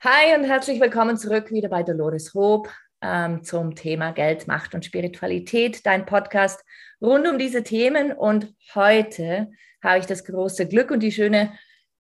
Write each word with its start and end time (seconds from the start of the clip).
Hi 0.00 0.32
und 0.38 0.44
herzlich 0.44 0.80
willkommen 0.80 1.18
zurück 1.18 1.50
wieder 1.50 1.68
bei 1.68 1.82
Dolores 1.82 2.32
Hope 2.32 2.70
ähm, 3.02 3.42
zum 3.42 3.74
Thema 3.74 4.12
Geld, 4.12 4.46
Macht 4.46 4.72
und 4.76 4.84
Spiritualität, 4.84 5.84
dein 5.84 6.06
Podcast 6.06 6.64
rund 7.00 7.26
um 7.26 7.36
diese 7.36 7.64
Themen. 7.64 8.12
Und 8.12 8.54
heute 8.76 9.50
habe 9.82 9.98
ich 9.98 10.06
das 10.06 10.24
große 10.24 10.68
Glück 10.68 10.92
und 10.92 11.00
die 11.00 11.10
schöne 11.10 11.52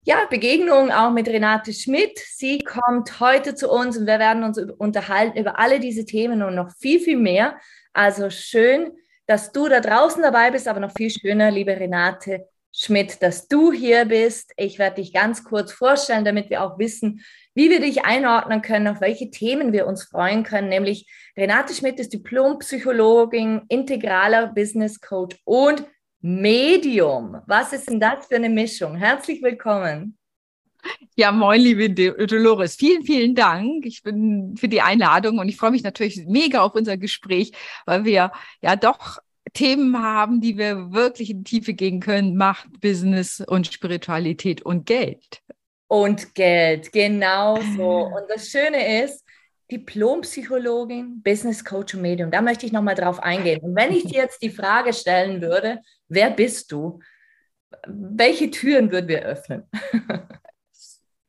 ja, 0.04 0.24
Begegnung 0.30 0.90
auch 0.90 1.10
mit 1.10 1.28
Renate 1.28 1.74
Schmidt. 1.74 2.18
Sie 2.18 2.60
kommt 2.60 3.20
heute 3.20 3.54
zu 3.54 3.70
uns 3.70 3.98
und 3.98 4.06
wir 4.06 4.18
werden 4.18 4.42
uns 4.42 4.56
unterhalten 4.78 5.36
über 5.36 5.58
alle 5.58 5.78
diese 5.78 6.06
Themen 6.06 6.42
und 6.42 6.54
noch 6.54 6.70
viel, 6.78 6.98
viel 6.98 7.18
mehr. 7.18 7.58
Also 7.92 8.30
schön, 8.30 8.92
dass 9.26 9.52
du 9.52 9.68
da 9.68 9.80
draußen 9.80 10.22
dabei 10.22 10.50
bist, 10.50 10.66
aber 10.66 10.80
noch 10.80 10.92
viel 10.96 11.10
schöner, 11.10 11.50
liebe 11.50 11.78
Renate 11.78 12.48
Schmidt, 12.74 13.22
dass 13.22 13.48
du 13.48 13.70
hier 13.70 14.06
bist. 14.06 14.52
Ich 14.56 14.78
werde 14.78 15.02
dich 15.02 15.12
ganz 15.12 15.44
kurz 15.44 15.72
vorstellen, 15.72 16.24
damit 16.24 16.48
wir 16.48 16.62
auch 16.62 16.78
wissen, 16.78 17.22
wie 17.54 17.68
wir 17.68 17.80
dich 17.80 18.04
einordnen 18.04 18.62
können, 18.62 18.88
auf 18.88 19.00
welche 19.00 19.30
Themen 19.30 19.72
wir 19.72 19.86
uns 19.86 20.04
freuen 20.04 20.42
können. 20.42 20.70
Nämlich 20.70 21.06
Renate 21.36 21.74
Schmidt 21.74 22.00
ist 22.00 22.12
Diplompsychologin, 22.14 23.62
integraler 23.68 24.46
Business 24.46 25.00
Coach 25.00 25.36
und 25.44 25.84
Medium. 26.20 27.42
Was 27.46 27.72
ist 27.72 27.90
denn 27.90 28.00
das 28.00 28.26
für 28.26 28.36
eine 28.36 28.48
Mischung? 28.48 28.96
Herzlich 28.96 29.42
willkommen. 29.42 30.16
Ja, 31.14 31.30
moin, 31.30 31.60
liebe 31.60 31.90
Dolores. 31.90 32.74
Vielen, 32.76 33.04
vielen 33.04 33.34
Dank. 33.34 33.84
Ich 33.84 34.02
bin 34.02 34.56
für 34.56 34.68
die 34.68 34.80
Einladung 34.80 35.38
und 35.38 35.48
ich 35.48 35.56
freue 35.56 35.70
mich 35.70 35.82
natürlich 35.82 36.24
mega 36.26 36.62
auf 36.62 36.74
unser 36.74 36.96
Gespräch, 36.96 37.52
weil 37.84 38.04
wir 38.04 38.32
ja 38.62 38.76
doch 38.76 39.18
Themen 39.52 40.02
haben, 40.02 40.40
die 40.40 40.56
wir 40.56 40.92
wirklich 40.92 41.30
in 41.30 41.44
die 41.44 41.58
Tiefe 41.58 41.74
gehen 41.74 42.00
können. 42.00 42.36
Macht, 42.36 42.80
Business 42.80 43.42
und 43.46 43.72
Spiritualität 43.72 44.62
und 44.62 44.86
Geld 44.86 45.42
und 45.92 46.34
Geld. 46.34 46.90
Genau 46.90 47.60
so. 47.76 48.06
Und 48.06 48.24
das 48.30 48.48
Schöne 48.48 49.04
ist, 49.04 49.22
Diplompsychologin, 49.70 51.22
Business 51.22 51.62
Coach 51.62 51.94
und 51.94 52.00
Medium. 52.00 52.30
Da 52.30 52.40
möchte 52.40 52.64
ich 52.64 52.72
nochmal 52.72 52.94
drauf 52.94 53.22
eingehen. 53.22 53.60
Und 53.60 53.76
wenn 53.76 53.92
ich 53.92 54.04
dir 54.04 54.22
jetzt 54.22 54.42
die 54.42 54.48
Frage 54.48 54.94
stellen 54.94 55.42
würde, 55.42 55.80
wer 56.08 56.30
bist 56.30 56.72
du? 56.72 57.00
Welche 57.86 58.50
Türen 58.50 58.90
würden 58.90 59.08
wir 59.08 59.22
öffnen? 59.22 59.64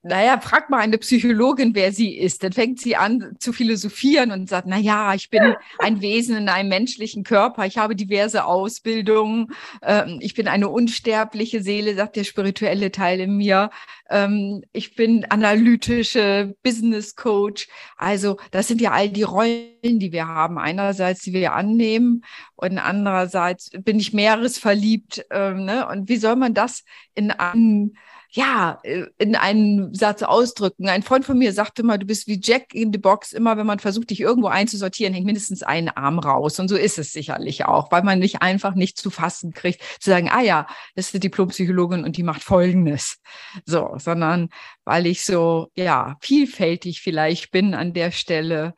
naja, 0.05 0.37
frag 0.41 0.69
mal 0.69 0.79
eine 0.79 0.97
Psychologin, 0.97 1.75
wer 1.75 1.93
sie 1.93 2.17
ist. 2.17 2.43
Dann 2.43 2.51
fängt 2.51 2.81
sie 2.81 2.97
an 2.97 3.37
zu 3.39 3.53
philosophieren 3.53 4.31
und 4.31 4.49
sagt, 4.49 4.67
na 4.67 4.77
ja, 4.77 5.13
ich 5.13 5.29
bin 5.29 5.55
ein 5.79 6.01
Wesen 6.01 6.35
in 6.35 6.49
einem 6.49 6.67
menschlichen 6.67 7.23
Körper. 7.23 7.65
Ich 7.65 7.77
habe 7.77 7.95
diverse 7.95 8.43
Ausbildungen. 8.43 9.53
Ähm, 9.81 10.19
ich 10.21 10.33
bin 10.33 10.49
eine 10.49 10.67
unsterbliche 10.67 11.63
Seele, 11.63 11.95
sagt 11.95 12.17
der 12.17 12.25
spirituelle 12.25 12.91
Teil 12.91 13.21
in 13.21 13.37
mir. 13.37 13.69
Ähm, 14.09 14.65
ich 14.73 14.95
bin 14.95 15.23
analytische 15.23 16.53
Business 16.63 17.15
Coach. 17.15 17.69
Also, 17.95 18.35
das 18.51 18.67
sind 18.67 18.81
ja 18.81 18.91
all 18.91 19.07
die 19.07 19.23
Rollen, 19.23 19.99
die 19.99 20.11
wir 20.11 20.27
haben. 20.27 20.57
Einerseits, 20.57 21.21
die 21.21 21.31
wir 21.31 21.53
annehmen 21.53 22.25
und 22.57 22.77
andererseits 22.77 23.69
bin 23.79 24.01
ich 24.01 24.11
meeresverliebt. 24.11 25.25
Ähm, 25.31 25.63
ne? 25.63 25.87
Und 25.87 26.09
wie 26.09 26.17
soll 26.17 26.35
man 26.35 26.53
das 26.53 26.83
in 27.15 27.31
einem 27.31 27.93
ja, 28.35 28.79
äh, 28.83 29.05
in 29.19 29.35
einen 29.35 29.93
Satz 29.93 30.23
ausdrücken. 30.23 30.89
Ein 30.89 31.03
Freund 31.03 31.23
von 31.23 31.37
mir 31.37 31.53
sagte 31.53 31.83
mal, 31.83 31.99
du 31.99 32.07
bist 32.07 32.27
wie 32.27 32.39
Jack 32.41 32.73
in 32.73 32.91
the 32.91 32.97
Box. 32.97 33.31
Immer 33.31 33.57
wenn 33.57 33.67
man 33.67 33.77
versucht, 33.77 34.09
dich 34.09 34.19
irgendwo 34.19 34.47
einzusortieren, 34.47 35.13
hängt 35.13 35.27
mindestens 35.27 35.61
ein 35.61 35.89
Arm 35.89 36.17
raus. 36.17 36.59
Und 36.59 36.67
so 36.67 36.75
ist 36.75 36.97
es 36.97 37.13
sicherlich 37.13 37.65
auch, 37.65 37.91
weil 37.91 38.01
man 38.01 38.17
nicht 38.17 38.41
einfach 38.41 38.73
nicht 38.73 38.97
zu 38.97 39.11
fassen 39.11 39.53
kriegt, 39.53 39.83
zu 39.99 40.09
sagen, 40.09 40.29
ah 40.31 40.41
ja, 40.41 40.67
das 40.95 41.07
ist 41.07 41.13
eine 41.13 41.19
Diplompsychologin 41.19 42.03
und 42.03 42.17
die 42.17 42.23
macht 42.23 42.43
Folgendes. 42.43 43.19
So, 43.65 43.95
sondern 43.97 44.49
weil 44.83 45.05
ich 45.05 45.23
so, 45.23 45.69
ja, 45.75 46.17
vielfältig 46.19 47.01
vielleicht 47.01 47.51
bin 47.51 47.75
an 47.75 47.93
der 47.93 48.09
Stelle, 48.11 48.73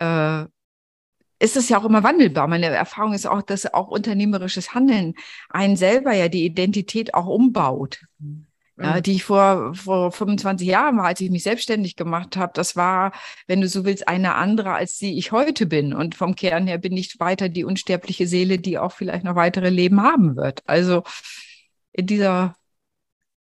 äh, 0.00 0.44
ist 1.38 1.56
es 1.56 1.68
ja 1.68 1.78
auch 1.78 1.84
immer 1.84 2.02
wandelbar. 2.02 2.48
Meine 2.48 2.66
Erfahrung 2.66 3.12
ist 3.12 3.26
auch, 3.26 3.42
dass 3.42 3.72
auch 3.72 3.88
unternehmerisches 3.88 4.74
Handeln 4.74 5.14
einen 5.50 5.76
selber 5.76 6.12
ja 6.12 6.28
die 6.28 6.44
Identität 6.44 7.14
auch 7.14 7.26
umbaut 7.26 8.00
ja, 8.78 8.96
mhm. 8.96 9.02
die 9.02 9.12
ich 9.12 9.24
vor, 9.24 9.74
vor 9.74 10.12
25 10.12 10.66
Jahren 10.66 10.98
war, 10.98 11.06
als 11.06 11.20
ich 11.20 11.30
mich 11.30 11.42
selbstständig 11.42 11.96
gemacht 11.96 12.36
habe. 12.36 12.52
Das 12.54 12.76
war, 12.76 13.12
wenn 13.46 13.60
du 13.60 13.68
so 13.68 13.84
willst, 13.84 14.06
eine 14.08 14.34
andere, 14.34 14.72
als 14.72 14.98
die 14.98 15.18
ich 15.18 15.32
heute 15.32 15.66
bin. 15.66 15.94
Und 15.94 16.14
vom 16.14 16.34
Kern 16.34 16.66
her 16.66 16.78
bin 16.78 16.96
ich 16.96 17.18
weiter 17.18 17.48
die 17.48 17.64
unsterbliche 17.64 18.26
Seele, 18.26 18.58
die 18.58 18.78
auch 18.78 18.92
vielleicht 18.92 19.24
noch 19.24 19.34
weitere 19.34 19.70
Leben 19.70 20.02
haben 20.02 20.36
wird. 20.36 20.60
Also 20.66 21.04
in 21.92 22.06
dieser 22.06 22.56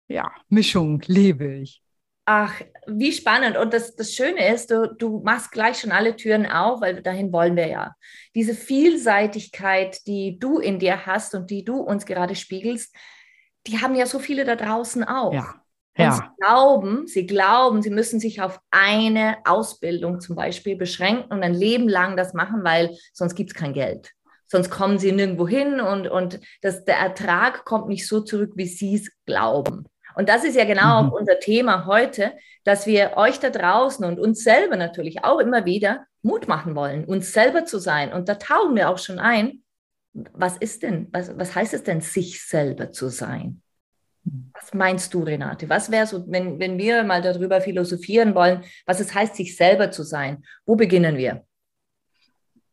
ja, 0.08 0.30
Mischung 0.48 1.02
lebe 1.06 1.54
ich. 1.54 1.82
Ach, 2.24 2.60
wie 2.86 3.12
spannend. 3.12 3.56
Und 3.56 3.72
das, 3.72 3.96
das 3.96 4.12
Schöne 4.14 4.52
ist, 4.54 4.70
du, 4.70 4.94
du 4.94 5.20
machst 5.24 5.50
gleich 5.50 5.80
schon 5.80 5.90
alle 5.90 6.14
Türen 6.14 6.46
auf, 6.46 6.80
weil 6.80 7.02
dahin 7.02 7.32
wollen 7.32 7.56
wir 7.56 7.66
ja. 7.66 7.94
Diese 8.34 8.54
Vielseitigkeit, 8.54 10.06
die 10.06 10.38
du 10.38 10.58
in 10.58 10.78
dir 10.78 11.06
hast 11.06 11.34
und 11.34 11.50
die 11.50 11.64
du 11.64 11.78
uns 11.78 12.06
gerade 12.06 12.36
spiegelst, 12.36 12.94
die 13.66 13.78
haben 13.78 13.94
ja 13.94 14.06
so 14.06 14.18
viele 14.18 14.44
da 14.44 14.56
draußen 14.56 15.04
auch. 15.04 15.32
Ja. 15.32 15.54
Und 15.96 16.04
ja. 16.04 16.12
sie 16.12 16.22
glauben, 16.40 17.06
sie 17.06 17.26
glauben, 17.26 17.82
sie 17.82 17.90
müssen 17.90 18.18
sich 18.18 18.40
auf 18.40 18.58
eine 18.70 19.36
Ausbildung 19.44 20.20
zum 20.20 20.36
Beispiel 20.36 20.76
beschränken 20.76 21.30
und 21.30 21.42
ein 21.42 21.54
Leben 21.54 21.88
lang 21.88 22.16
das 22.16 22.32
machen, 22.32 22.64
weil 22.64 22.96
sonst 23.12 23.34
gibt 23.34 23.50
es 23.50 23.54
kein 23.54 23.74
Geld. 23.74 24.12
Sonst 24.46 24.70
kommen 24.70 24.98
sie 24.98 25.12
nirgendwo 25.12 25.46
hin 25.46 25.80
und, 25.80 26.08
und 26.08 26.40
das, 26.62 26.84
der 26.84 26.96
Ertrag 26.96 27.64
kommt 27.64 27.88
nicht 27.88 28.06
so 28.06 28.20
zurück, 28.20 28.52
wie 28.54 28.66
sie 28.66 28.96
es 28.96 29.10
glauben. 29.26 29.86
Und 30.14 30.28
das 30.28 30.44
ist 30.44 30.56
ja 30.56 30.64
genau 30.64 31.04
mhm. 31.04 31.12
unser 31.12 31.38
Thema 31.40 31.86
heute, 31.86 32.32
dass 32.64 32.86
wir 32.86 33.12
euch 33.16 33.40
da 33.40 33.50
draußen 33.50 34.04
und 34.04 34.18
uns 34.18 34.44
selber 34.44 34.76
natürlich 34.76 35.24
auch 35.24 35.38
immer 35.40 35.64
wieder 35.64 36.06
Mut 36.22 36.48
machen 36.48 36.74
wollen, 36.74 37.04
uns 37.04 37.32
selber 37.32 37.64
zu 37.64 37.78
sein. 37.78 38.12
Und 38.12 38.28
da 38.28 38.36
tauchen 38.36 38.76
wir 38.76 38.88
auch 38.88 38.98
schon 38.98 39.18
ein, 39.18 39.62
was 40.12 40.56
ist 40.58 40.82
denn, 40.82 41.08
was, 41.12 41.36
was 41.36 41.54
heißt 41.54 41.74
es 41.74 41.82
denn, 41.82 42.00
sich 42.00 42.42
selber 42.42 42.90
zu 42.90 43.08
sein? 43.08 43.62
Was 44.52 44.72
meinst 44.72 45.12
du, 45.14 45.22
Renate? 45.22 45.68
Was 45.68 45.90
wäre 45.90 46.06
so, 46.06 46.24
wenn, 46.28 46.60
wenn 46.60 46.78
wir 46.78 47.02
mal 47.02 47.22
darüber 47.22 47.60
philosophieren 47.60 48.34
wollen, 48.34 48.62
was 48.86 49.00
es 49.00 49.14
heißt, 49.14 49.34
sich 49.34 49.56
selber 49.56 49.90
zu 49.90 50.04
sein? 50.04 50.44
Wo 50.64 50.76
beginnen 50.76 51.16
wir? 51.16 51.44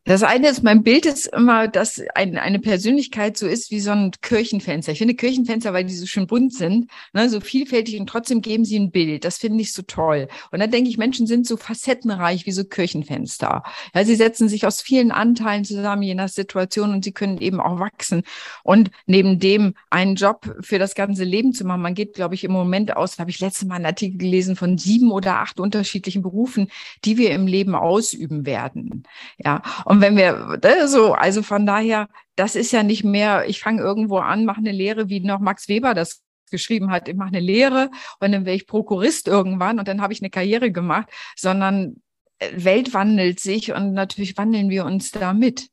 Das 0.10 0.24
eine 0.24 0.50
ist, 0.50 0.64
mein 0.64 0.82
Bild 0.82 1.06
ist 1.06 1.28
immer, 1.28 1.68
dass 1.68 2.02
ein, 2.16 2.36
eine 2.40 2.58
Persönlichkeit 2.58 3.38
so 3.38 3.46
ist 3.46 3.70
wie 3.70 3.80
so 3.80 3.92
ein 3.92 4.10
Kirchenfenster. 4.24 4.92
Ich 4.92 4.98
finde 4.98 5.14
Kirchenfenster, 5.14 5.72
weil 5.72 5.84
die 5.84 5.94
so 5.94 6.08
schön 6.08 6.26
bunt 6.26 6.52
sind, 6.52 6.90
ne, 7.14 7.30
so 7.30 7.40
vielfältig 7.40 8.00
und 8.00 8.08
trotzdem 8.08 8.42
geben 8.42 8.66
sie 8.66 8.80
ein 8.80 8.90
Bild. 8.90 9.24
Das 9.24 9.38
finde 9.38 9.62
ich 9.62 9.72
so 9.72 9.84
toll. 9.84 10.28
Und 10.50 10.62
dann 10.62 10.72
denke 10.72 10.90
ich, 10.90 10.98
Menschen 10.98 11.28
sind 11.28 11.46
so 11.46 11.58
facettenreich 11.58 12.48
wie 12.48 12.52
so 12.52 12.64
Kirchenfenster. 12.64 13.62
Ja, 13.94 14.04
sie 14.04 14.16
setzen 14.16 14.50
sich 14.50 14.66
aus 14.66 14.82
vielen 14.82 15.12
Anteilen 15.12 15.64
zusammen, 15.64 16.02
je 16.02 16.16
nach 16.16 16.30
Situation, 16.30 16.92
und 16.92 17.04
sie 17.04 17.12
können 17.12 17.38
eben 17.38 17.60
auch 17.60 17.80
wachsen. 17.80 18.24
Und 18.64 18.90
neben 19.06 19.38
dem 19.38 19.76
einen 19.92 20.16
Job 20.16 20.56
für 20.62 20.80
das 20.80 20.96
ganze 20.96 21.24
Leben 21.24 21.54
zu 21.54 21.66
machen, 21.66 21.84
man 21.84 21.94
geht, 21.94 22.16
glaube 22.16 22.34
ich, 22.34 22.44
im 22.44 22.52
Moment 22.52 22.98
aus, 22.98 23.20
habe 23.20 23.30
ich 23.30 23.42
letztes 23.42 23.68
Mal 23.68 23.76
einen 23.76 23.86
Artikel 23.86 24.18
gelesen 24.18 24.56
von 24.56 24.80
sieben 24.80 25.12
oder 25.12 25.36
acht 25.36 25.60
unterschiedlichen 25.60 26.24
Berufen, 26.24 26.72
die 27.06 27.20
wir 27.20 27.30
im 27.30 27.46
Leben 27.46 27.76
ausüben 27.76 28.48
werden. 28.48 29.04
Ja, 29.38 29.62
und 29.86 29.99
und 30.00 30.06
wenn 30.06 30.16
wir 30.16 30.58
ne, 30.64 30.88
so, 30.88 31.12
also 31.14 31.44
von 31.44 31.66
daher, 31.66 32.08
das 32.38 32.56
ist 32.56 32.72
ja 32.72 32.84
nicht 32.84 33.04
mehr, 33.04 33.50
ich 33.50 33.60
fange 33.60 33.82
irgendwo 33.82 34.20
an, 34.20 34.46
mache 34.46 34.60
eine 34.60 34.72
Lehre, 34.72 35.10
wie 35.10 35.20
noch 35.20 35.42
Max 35.42 35.68
Weber 35.68 35.94
das 35.94 36.24
geschrieben 36.50 36.90
hat, 36.90 37.10
ich 37.10 37.18
mache 37.18 37.28
eine 37.30 37.42
Lehre 37.42 37.92
und 38.22 38.32
dann 38.32 38.46
wäre 38.46 38.56
ich 38.56 38.66
Prokurist 38.66 39.28
irgendwann 39.28 39.78
und 39.78 39.90
dann 39.90 40.02
habe 40.02 40.14
ich 40.14 40.22
eine 40.22 40.30
Karriere 40.30 40.72
gemacht, 40.72 41.10
sondern 41.36 41.98
äh, 42.38 42.48
Welt 42.56 42.94
wandelt 42.94 43.42
sich 43.42 43.74
und 43.74 43.92
natürlich 43.92 44.38
wandeln 44.38 44.70
wir 44.70 44.86
uns 44.86 45.12
da 45.12 45.34
mit. 45.34 45.68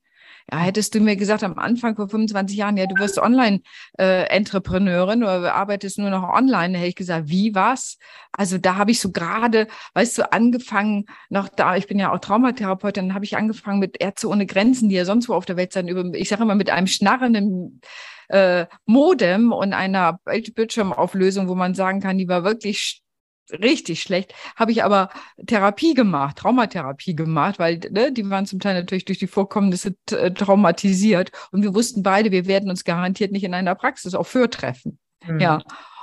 Ja, 0.52 0.58
hättest 0.58 0.94
du 0.94 1.00
mir 1.00 1.16
gesagt 1.16 1.42
am 1.42 1.58
Anfang 1.58 1.96
vor 1.96 2.08
25 2.08 2.56
Jahren, 2.56 2.76
ja, 2.76 2.86
du 2.86 2.94
wirst 3.00 3.18
Online-Entrepreneurin 3.18 5.22
äh, 5.22 5.24
oder 5.24 5.54
arbeitest 5.54 5.98
nur 5.98 6.10
noch 6.10 6.22
online, 6.22 6.78
hätte 6.78 6.88
ich 6.88 6.94
gesagt, 6.94 7.28
wie 7.28 7.52
was? 7.56 7.98
Also 8.30 8.56
da 8.56 8.76
habe 8.76 8.92
ich 8.92 9.00
so 9.00 9.10
gerade, 9.10 9.66
weißt 9.94 10.18
du, 10.18 10.32
angefangen, 10.32 11.06
noch 11.30 11.48
da, 11.48 11.74
ich 11.74 11.88
bin 11.88 11.98
ja 11.98 12.12
auch 12.12 12.20
Traumatherapeutin, 12.20 13.08
dann 13.08 13.14
habe 13.14 13.24
ich 13.24 13.36
angefangen 13.36 13.80
mit 13.80 14.00
Ärzte 14.00 14.28
ohne 14.28 14.46
Grenzen, 14.46 14.88
die 14.88 14.94
ja 14.94 15.04
sonst 15.04 15.28
wo 15.28 15.34
auf 15.34 15.46
der 15.46 15.56
Welt 15.56 15.72
sind, 15.72 15.88
über, 15.88 16.04
ich 16.14 16.28
sage 16.28 16.44
immer 16.44 16.54
mit 16.54 16.70
einem 16.70 16.86
schnarrenden 16.86 17.80
äh, 18.28 18.66
Modem 18.84 19.50
und 19.50 19.72
einer 19.72 20.20
Bildschirmauflösung, 20.24 21.48
wo 21.48 21.56
man 21.56 21.74
sagen 21.74 22.00
kann, 22.00 22.18
die 22.18 22.28
war 22.28 22.44
wirklich 22.44 23.02
richtig 23.50 24.02
schlecht. 24.02 24.34
Habe 24.56 24.72
ich 24.72 24.82
aber 24.84 25.10
Therapie 25.46 25.94
gemacht, 25.94 26.38
Traumatherapie 26.38 27.14
gemacht, 27.14 27.58
weil 27.58 27.78
ne, 27.90 28.12
die 28.12 28.28
waren 28.28 28.46
zum 28.46 28.60
Teil 28.60 28.74
natürlich 28.74 29.04
durch 29.04 29.18
die 29.18 29.26
Vorkommnisse 29.26 29.94
äh, 30.10 30.30
traumatisiert. 30.30 31.32
Und 31.52 31.62
wir 31.62 31.74
wussten 31.74 32.02
beide, 32.02 32.30
wir 32.30 32.46
werden 32.46 32.70
uns 32.70 32.84
garantiert 32.84 33.32
nicht 33.32 33.44
in 33.44 33.54
einer 33.54 33.74
Praxis 33.74 34.14
auch 34.14 34.26
für 34.26 34.50
treffen. 34.50 34.98
Mhm. 35.26 35.40
Ja. 35.40 35.62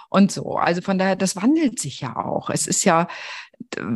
Und 0.10 0.32
so. 0.32 0.58
Also 0.58 0.82
von 0.82 1.00
daher, 1.00 1.16
das 1.16 1.36
wandelt 1.36 1.80
sich 1.80 2.02
ja 2.02 2.16
auch. 2.16 2.52
Es 2.52 2.68
ist 2.68 2.84
ja, 2.84 3.08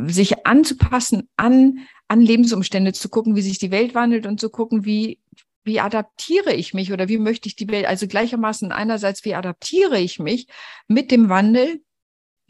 sich 0.06 0.46
anzupassen 0.46 1.28
an, 1.36 1.86
an 2.08 2.20
Lebensumstände, 2.20 2.92
zu 2.92 3.08
gucken, 3.08 3.36
wie 3.36 3.42
sich 3.42 3.58
die 3.58 3.70
Welt 3.70 3.94
wandelt 3.94 4.26
und 4.26 4.40
zu 4.40 4.50
gucken, 4.50 4.84
wie, 4.84 5.20
wie 5.64 5.80
adaptiere 5.80 6.54
ich 6.54 6.74
mich 6.74 6.92
oder 6.92 7.08
wie 7.08 7.18
möchte 7.18 7.48
ich 7.48 7.56
die 7.56 7.68
Welt, 7.68 7.86
also 7.86 8.06
gleichermaßen 8.06 8.72
einerseits, 8.72 9.24
wie 9.24 9.34
adaptiere 9.34 10.00
ich 10.00 10.18
mich 10.18 10.48
mit 10.86 11.10
dem 11.10 11.28
Wandel 11.28 11.82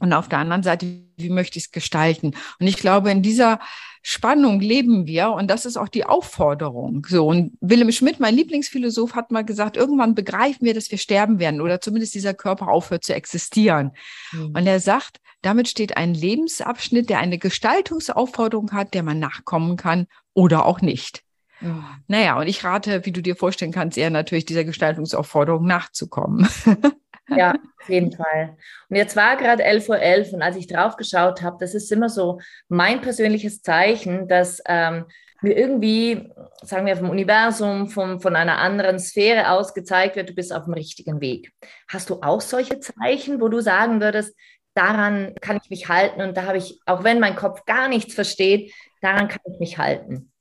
und 0.01 0.13
auf 0.13 0.29
der 0.29 0.39
anderen 0.39 0.63
Seite, 0.63 0.87
wie 1.17 1.31
möchte 1.31 1.59
ich 1.59 1.67
es 1.67 1.71
gestalten? 1.73 2.35
Und 2.61 2.67
ich 2.67 2.77
glaube, 2.77 3.11
in 3.11 3.23
dieser 3.23 3.59
Spannung 4.03 4.61
leben 4.61 5.07
wir 5.07 5.31
und 5.31 5.51
das 5.51 5.67
ist 5.67 5.77
auch 5.77 5.89
die 5.89 6.05
Aufforderung. 6.05 7.05
So 7.09 7.27
und 7.27 7.57
Willem 7.61 7.91
Schmidt, 7.91 8.21
mein 8.21 8.37
Lieblingsphilosoph, 8.37 9.15
hat 9.15 9.31
mal 9.31 9.45
gesagt: 9.45 9.77
Irgendwann 9.77 10.15
begreifen 10.15 10.65
wir, 10.65 10.75
dass 10.75 10.91
wir 10.91 10.99
sterben 10.99 11.41
werden 11.41 11.61
oder 11.61 11.81
zumindest 11.81 12.15
dieser 12.15 12.35
Körper 12.35 12.69
aufhört 12.69 13.05
zu 13.05 13.15
existieren. 13.15 13.93
Mhm. 14.33 14.55
Und 14.57 14.67
er 14.67 14.81
sagt, 14.81 15.19
damit 15.43 15.69
steht 15.69 15.97
ein 15.97 16.15
Lebensabschnitt, 16.15 17.11
der 17.11 17.19
eine 17.19 17.39
Gestaltungsaufforderung 17.39 18.73
hat, 18.73 18.95
der 18.95 19.03
man 19.03 19.19
nachkommen 19.19 19.77
kann 19.77 20.07
oder 20.33 20.65
auch 20.65 20.81
nicht. 20.81 21.23
Mhm. 21.61 21.85
Naja, 22.07 22.39
und 22.39 22.47
ich 22.47 22.63
rate, 22.65 23.05
wie 23.05 23.13
du 23.13 23.21
dir 23.21 23.37
vorstellen 23.37 23.73
kannst, 23.73 23.99
eher 23.99 24.11
natürlich 24.11 24.47
dieser 24.47 24.65
Gestaltungsaufforderung 24.65 25.67
nachzukommen. 25.67 26.49
Ja, 27.37 27.55
auf 27.81 27.89
jeden 27.89 28.13
Fall. 28.13 28.57
Und 28.89 28.97
jetzt 28.97 29.17
war 29.17 29.37
gerade 29.37 29.65
11.11 29.65 29.89
Uhr 29.89 29.97
.11 29.97 30.35
und 30.35 30.43
als 30.43 30.57
ich 30.57 30.67
drauf 30.67 30.97
geschaut 30.97 31.43
habe, 31.43 31.59
das 31.61 31.75
ist 31.75 31.93
immer 31.93 32.09
so 32.09 32.41
mein 32.69 33.01
persönliches 33.01 33.63
Zeichen, 33.63 34.29
dass 34.29 34.63
ähm, 34.67 35.05
mir 35.41 35.57
irgendwie, 35.57 36.31
sagen 36.63 36.87
wir, 36.87 36.97
vom 36.97 37.11
Universum, 37.11 37.89
vom, 37.89 38.21
von 38.21 38.35
einer 38.35 38.59
anderen 38.59 38.99
Sphäre 38.99 39.51
aus 39.51 39.75
gezeigt 39.75 40.17
wird, 40.17 40.31
du 40.31 40.35
bist 40.35 40.53
auf 40.53 40.65
dem 40.65 40.75
richtigen 40.75 41.21
Weg. 41.21 41.53
Hast 41.89 42.11
du 42.11 42.21
auch 42.23 42.41
solche 42.41 42.81
Zeichen, 42.81 43.41
wo 43.41 43.49
du 43.49 43.61
sagen 43.61 44.01
würdest, 44.01 44.35
daran 44.75 45.35
kann 45.41 45.59
ich 45.63 45.71
mich 45.71 45.89
halten 45.89 46.21
und 46.21 46.37
da 46.37 46.45
habe 46.45 46.59
ich, 46.59 46.81
auch 46.87 47.05
wenn 47.05 47.21
mein 47.21 47.37
Kopf 47.37 47.65
gar 47.67 47.89
nichts 47.89 48.15
versteht, 48.15 48.73
daran 49.01 49.29
kann 49.29 49.41
ich 49.53 49.61
mich 49.61 49.79
halten? 49.79 50.33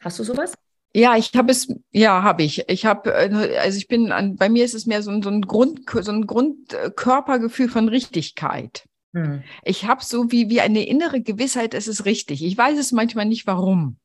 Hast 0.00 0.18
du 0.18 0.24
sowas? 0.24 0.54
Ja, 0.96 1.16
ich 1.16 1.32
habe 1.34 1.50
es, 1.50 1.66
ja, 1.90 2.22
habe 2.22 2.44
ich. 2.44 2.68
Ich 2.68 2.86
habe, 2.86 3.12
äh, 3.12 3.58
also 3.58 3.76
ich 3.76 3.88
bin 3.88 4.12
an, 4.12 4.36
bei 4.36 4.48
mir 4.48 4.64
ist 4.64 4.74
es 4.74 4.86
mehr 4.86 5.02
so 5.02 5.10
ein, 5.10 5.22
so 5.22 5.28
ein 5.28 5.42
Grund, 5.42 5.80
so 5.90 6.12
ein 6.12 6.26
Grundkörpergefühl 6.26 7.68
von 7.68 7.88
Richtigkeit. 7.88 8.84
Hm. 9.12 9.42
Ich 9.64 9.86
habe 9.86 10.04
so 10.04 10.30
wie, 10.30 10.48
wie 10.50 10.60
eine 10.60 10.86
innere 10.86 11.20
Gewissheit, 11.20 11.74
es 11.74 11.88
ist 11.88 12.04
richtig. 12.04 12.44
Ich 12.44 12.56
weiß 12.56 12.78
es 12.78 12.92
manchmal 12.92 13.26
nicht, 13.26 13.44
warum. 13.48 13.96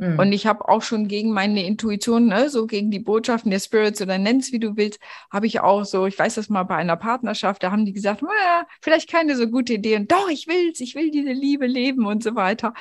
Hm. 0.00 0.18
Und 0.18 0.32
ich 0.32 0.48
habe 0.48 0.68
auch 0.68 0.82
schon 0.82 1.06
gegen 1.06 1.32
meine 1.32 1.64
Intuition, 1.64 2.26
ne, 2.26 2.48
so 2.50 2.66
gegen 2.66 2.90
die 2.90 2.98
Botschaften 2.98 3.52
der 3.52 3.60
Spirits 3.60 4.02
oder 4.02 4.18
nenn's 4.18 4.50
wie 4.50 4.58
du 4.58 4.76
willst, 4.76 4.98
habe 5.30 5.46
ich 5.46 5.60
auch 5.60 5.84
so, 5.84 6.06
ich 6.06 6.18
weiß 6.18 6.34
das 6.34 6.48
mal 6.48 6.64
bei 6.64 6.74
einer 6.74 6.96
Partnerschaft, 6.96 7.62
da 7.62 7.70
haben 7.70 7.84
die 7.84 7.92
gesagt, 7.92 8.20
naja, 8.20 8.66
vielleicht 8.80 9.08
keine 9.08 9.36
so 9.36 9.46
gute 9.46 9.74
Idee. 9.74 9.94
Und 9.94 10.10
doch, 10.10 10.28
ich 10.28 10.48
will's, 10.48 10.80
ich 10.80 10.96
will 10.96 11.12
diese 11.12 11.32
Liebe 11.32 11.66
leben 11.66 12.04
und 12.04 12.24
so 12.24 12.34
weiter 12.34 12.74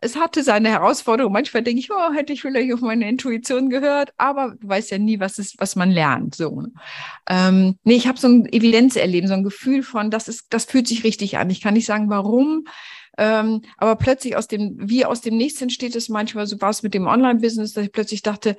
es 0.00 0.16
hatte 0.16 0.42
seine 0.42 0.70
Herausforderung. 0.70 1.32
Manchmal 1.32 1.62
denke 1.62 1.80
ich, 1.80 1.90
oh, 1.90 2.12
hätte 2.12 2.32
ich 2.32 2.42
vielleicht 2.42 2.72
auf 2.72 2.80
meine 2.80 3.08
Intuition 3.08 3.70
gehört, 3.70 4.12
aber 4.16 4.56
du 4.60 4.68
weißt 4.68 4.90
ja 4.90 4.98
nie, 4.98 5.20
was 5.20 5.38
ist, 5.38 5.56
was 5.58 5.76
man 5.76 5.90
lernt. 5.90 6.34
So. 6.34 6.60
Ne? 6.60 6.72
Ähm, 7.28 7.78
nee, 7.84 7.94
ich 7.94 8.06
habe 8.06 8.18
so 8.18 8.28
ein 8.28 8.46
Evidenzerleben, 8.52 9.28
so 9.28 9.34
ein 9.34 9.44
Gefühl 9.44 9.82
von, 9.82 10.10
das 10.10 10.28
ist, 10.28 10.46
das 10.50 10.64
fühlt 10.64 10.88
sich 10.88 11.04
richtig 11.04 11.38
an. 11.38 11.50
Ich 11.50 11.60
kann 11.60 11.74
nicht 11.74 11.86
sagen, 11.86 12.10
warum. 12.10 12.64
Ähm, 13.18 13.62
aber 13.78 13.96
plötzlich 13.96 14.36
aus 14.36 14.48
dem, 14.48 14.76
wie 14.78 15.04
aus 15.04 15.20
dem 15.20 15.36
Nichts 15.36 15.62
entsteht 15.62 15.96
es 15.96 16.08
manchmal, 16.08 16.46
so 16.46 16.60
war 16.60 16.70
es 16.70 16.82
mit 16.82 16.92
dem 16.92 17.06
Online-Business, 17.06 17.72
dass 17.72 17.84
ich 17.84 17.92
plötzlich 17.92 18.22
dachte, 18.22 18.56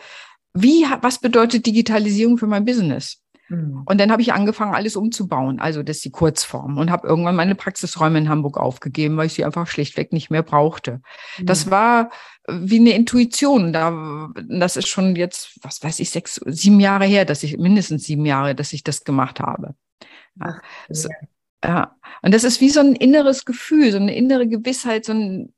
wie, 0.53 0.85
was 1.01 1.19
bedeutet 1.19 1.65
Digitalisierung 1.67 2.37
für 2.37 2.47
mein 2.47 2.65
Business? 2.65 3.21
Mhm. 3.49 3.83
Und 3.85 3.99
dann 3.99 4.11
habe 4.11 4.21
ich 4.21 4.33
angefangen, 4.33 4.75
alles 4.75 4.95
umzubauen. 4.95 5.59
Also 5.59 5.83
das 5.83 5.97
ist 5.97 6.05
die 6.05 6.11
Kurzform. 6.11 6.77
Und 6.77 6.91
habe 6.91 7.07
irgendwann 7.07 7.35
meine 7.35 7.55
Praxisräume 7.55 8.19
in 8.19 8.29
Hamburg 8.29 8.57
aufgegeben, 8.57 9.17
weil 9.17 9.27
ich 9.27 9.33
sie 9.33 9.45
einfach 9.45 9.67
schlichtweg 9.67 10.13
nicht 10.13 10.29
mehr 10.29 10.43
brauchte. 10.43 11.01
Mhm. 11.37 11.45
Das 11.45 11.69
war 11.71 12.09
äh, 12.47 12.53
wie 12.59 12.79
eine 12.79 12.91
Intuition. 12.91 13.73
Da, 13.73 14.29
das 14.47 14.77
ist 14.77 14.87
schon 14.87 15.15
jetzt, 15.15 15.59
was 15.63 15.83
weiß 15.83 15.99
ich, 15.99 16.09
sechs, 16.09 16.41
sieben 16.45 16.79
Jahre 16.79 17.05
her, 17.05 17.25
dass 17.25 17.43
ich, 17.43 17.57
mindestens 17.57 18.03
sieben 18.03 18.25
Jahre, 18.25 18.55
dass 18.55 18.73
ich 18.73 18.83
das 18.83 19.03
gemacht 19.03 19.39
habe. 19.39 19.75
Ja. 20.39 20.59
So, 20.89 21.09
ja. 21.63 21.95
Und 22.21 22.33
das 22.33 22.43
ist 22.43 22.61
wie 22.61 22.69
so 22.69 22.79
ein 22.79 22.95
inneres 22.95 23.45
Gefühl, 23.45 23.91
so 23.91 23.97
eine 23.97 24.15
innere 24.15 24.47
Gewissheit, 24.47 25.05
so 25.05 25.13
ein, 25.13 25.53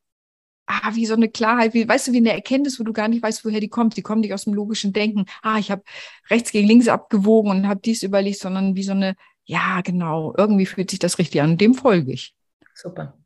ah, 0.70 0.92
wie 0.94 1.06
so 1.06 1.16
eine 1.16 1.30
Klarheit, 1.30 1.74
wie, 1.74 1.88
weißt 1.88 2.08
du, 2.08 2.12
wie 2.14 2.18
eine 2.18 2.34
Erkenntnis, 2.34 2.80
wo 2.80 2.84
du 2.84 2.94
gar 2.94 3.08
nicht 3.08 3.24
weißt, 3.24 3.44
woher 3.44 3.60
die 3.60 3.70
kommt. 3.70 3.98
Die 3.98 4.02
kommt 4.02 4.22
nicht 4.22 4.34
aus 4.34 4.44
dem 4.44 4.54
logischen 4.54 4.94
Denken. 4.94 5.26
Ah, 5.42 5.58
ich 5.58 5.72
habe 5.72 5.82
rechts 6.30 6.52
gegen 6.52 6.68
links 6.68 6.88
abgewogen 6.88 7.52
und 7.52 7.68
habe 7.68 7.82
dies 7.84 8.04
überlegt, 8.04 8.40
sondern 8.40 8.76
wie 8.76 8.84
so 8.84 8.92
eine, 8.92 9.16
ja, 9.46 9.82
genau, 9.82 10.34
irgendwie 10.38 10.68
fühlt 10.68 10.92
sich 10.92 11.00
das 11.00 11.18
richtig 11.18 11.42
an. 11.42 11.58
Dem 11.58 11.74
folge 11.74 12.14
ich. 12.14 12.36
Super. 12.76 13.18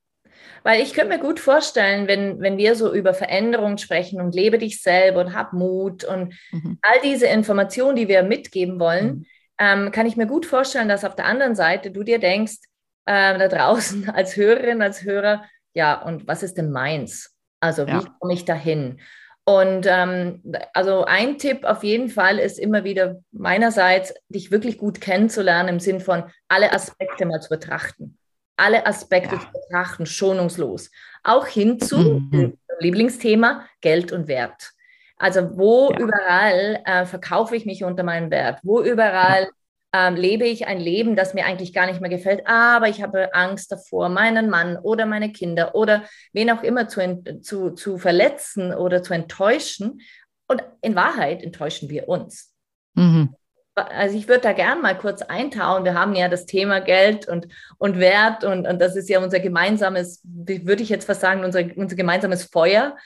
Weil 0.63 0.81
ich 0.81 0.93
könnte 0.93 1.17
mir 1.17 1.19
gut 1.19 1.41
vorstellen, 1.41 2.07
wenn, 2.07 2.39
wenn 2.39 2.57
wir 2.57 2.75
so 2.75 2.93
über 2.93 3.13
Veränderungen 3.13 3.77
sprechen 3.77 4.21
und 4.21 4.33
lebe 4.33 4.57
dich 4.57 4.81
selber 4.81 5.19
und 5.19 5.35
hab 5.35 5.51
Mut 5.51 6.05
und 6.05 6.33
mhm. 6.51 6.79
all 6.81 7.01
diese 7.03 7.27
Informationen, 7.27 7.97
die 7.97 8.07
wir 8.07 8.23
mitgeben 8.23 8.79
wollen, 8.79 9.07
mhm. 9.07 9.25
ähm, 9.59 9.91
kann 9.91 10.05
ich 10.05 10.15
mir 10.15 10.27
gut 10.27 10.45
vorstellen, 10.45 10.87
dass 10.87 11.03
auf 11.03 11.15
der 11.15 11.25
anderen 11.25 11.55
Seite 11.55 11.91
du 11.91 12.03
dir 12.03 12.19
denkst, 12.19 12.59
äh, 13.05 13.37
da 13.37 13.49
draußen 13.49 14.09
als 14.15 14.37
Hörerin, 14.37 14.81
als 14.81 15.03
Hörer, 15.03 15.43
ja, 15.73 16.01
und 16.01 16.25
was 16.25 16.41
ist 16.41 16.57
denn 16.57 16.71
meins? 16.71 17.32
Also 17.63 17.87
wie 17.87 17.91
ja. 17.91 18.03
komme 18.19 18.33
ich 18.33 18.43
dahin? 18.43 18.99
Und 19.45 19.85
ähm, 19.87 20.41
also 20.73 21.05
ein 21.05 21.37
Tipp 21.37 21.63
auf 21.63 21.83
jeden 21.83 22.09
Fall 22.09 22.39
ist 22.39 22.59
immer 22.59 22.83
wieder 22.83 23.21
meinerseits, 23.31 24.13
dich 24.27 24.51
wirklich 24.51 24.77
gut 24.77 24.99
kennenzulernen 24.99 25.69
im 25.69 25.79
Sinn 25.79 26.01
von 26.01 26.25
alle 26.49 26.73
Aspekte 26.73 27.25
mal 27.25 27.39
zu 27.39 27.49
betrachten. 27.49 28.17
Alle 28.57 28.85
Aspekte 28.85 29.35
ja. 29.35 29.41
zu 29.41 29.47
betrachten, 29.51 30.05
schonungslos. 30.05 30.91
Auch 31.23 31.47
hinzu, 31.47 32.27
mhm. 32.31 32.57
Lieblingsthema, 32.79 33.65
Geld 33.79 34.11
und 34.11 34.27
Wert. 34.27 34.71
Also 35.17 35.57
wo 35.57 35.91
ja. 35.91 35.99
überall 35.99 36.81
äh, 36.85 37.05
verkaufe 37.05 37.55
ich 37.55 37.65
mich 37.65 37.85
unter 37.85 38.03
meinem 38.03 38.29
Wert? 38.29 38.59
Wo 38.63 38.81
überall 38.81 39.47
ähm, 39.93 40.15
lebe 40.15 40.45
ich 40.45 40.65
ein 40.67 40.79
Leben, 40.79 41.15
das 41.15 41.35
mir 41.35 41.45
eigentlich 41.45 41.71
gar 41.71 41.85
nicht 41.85 42.01
mehr 42.01 42.09
gefällt, 42.09 42.47
aber 42.47 42.89
ich 42.89 43.03
habe 43.03 43.33
Angst 43.33 43.71
davor, 43.71 44.09
meinen 44.09 44.49
Mann 44.49 44.77
oder 44.77 45.05
meine 45.05 45.31
Kinder 45.31 45.75
oder 45.75 46.03
wen 46.33 46.49
auch 46.49 46.63
immer 46.63 46.87
zu, 46.87 47.23
zu, 47.41 47.71
zu 47.71 47.99
verletzen 47.99 48.73
oder 48.73 49.03
zu 49.03 49.13
enttäuschen. 49.13 50.01
Und 50.47 50.63
in 50.81 50.95
Wahrheit 50.95 51.43
enttäuschen 51.43 51.89
wir 51.89 52.09
uns. 52.09 52.53
Mhm. 52.95 53.35
Also 53.75 54.17
ich 54.17 54.27
würde 54.27 54.41
da 54.41 54.53
gern 54.53 54.81
mal 54.81 54.97
kurz 54.97 55.21
eintauchen. 55.23 55.83
Wir 55.83 55.95
haben 55.95 56.13
ja 56.15 56.27
das 56.27 56.45
Thema 56.45 56.79
Geld 56.79 57.27
und, 57.27 57.47
und 57.77 57.97
Wert 57.97 58.43
und, 58.43 58.67
und 58.67 58.79
das 58.79 58.95
ist 58.95 59.09
ja 59.09 59.19
unser 59.19 59.39
gemeinsames, 59.39 60.21
würde 60.23 60.83
ich 60.83 60.89
jetzt 60.89 61.05
fast 61.05 61.21
sagen, 61.21 61.43
unser, 61.43 61.63
unser 61.75 61.95
gemeinsames 61.95 62.45
Feuer. 62.45 62.97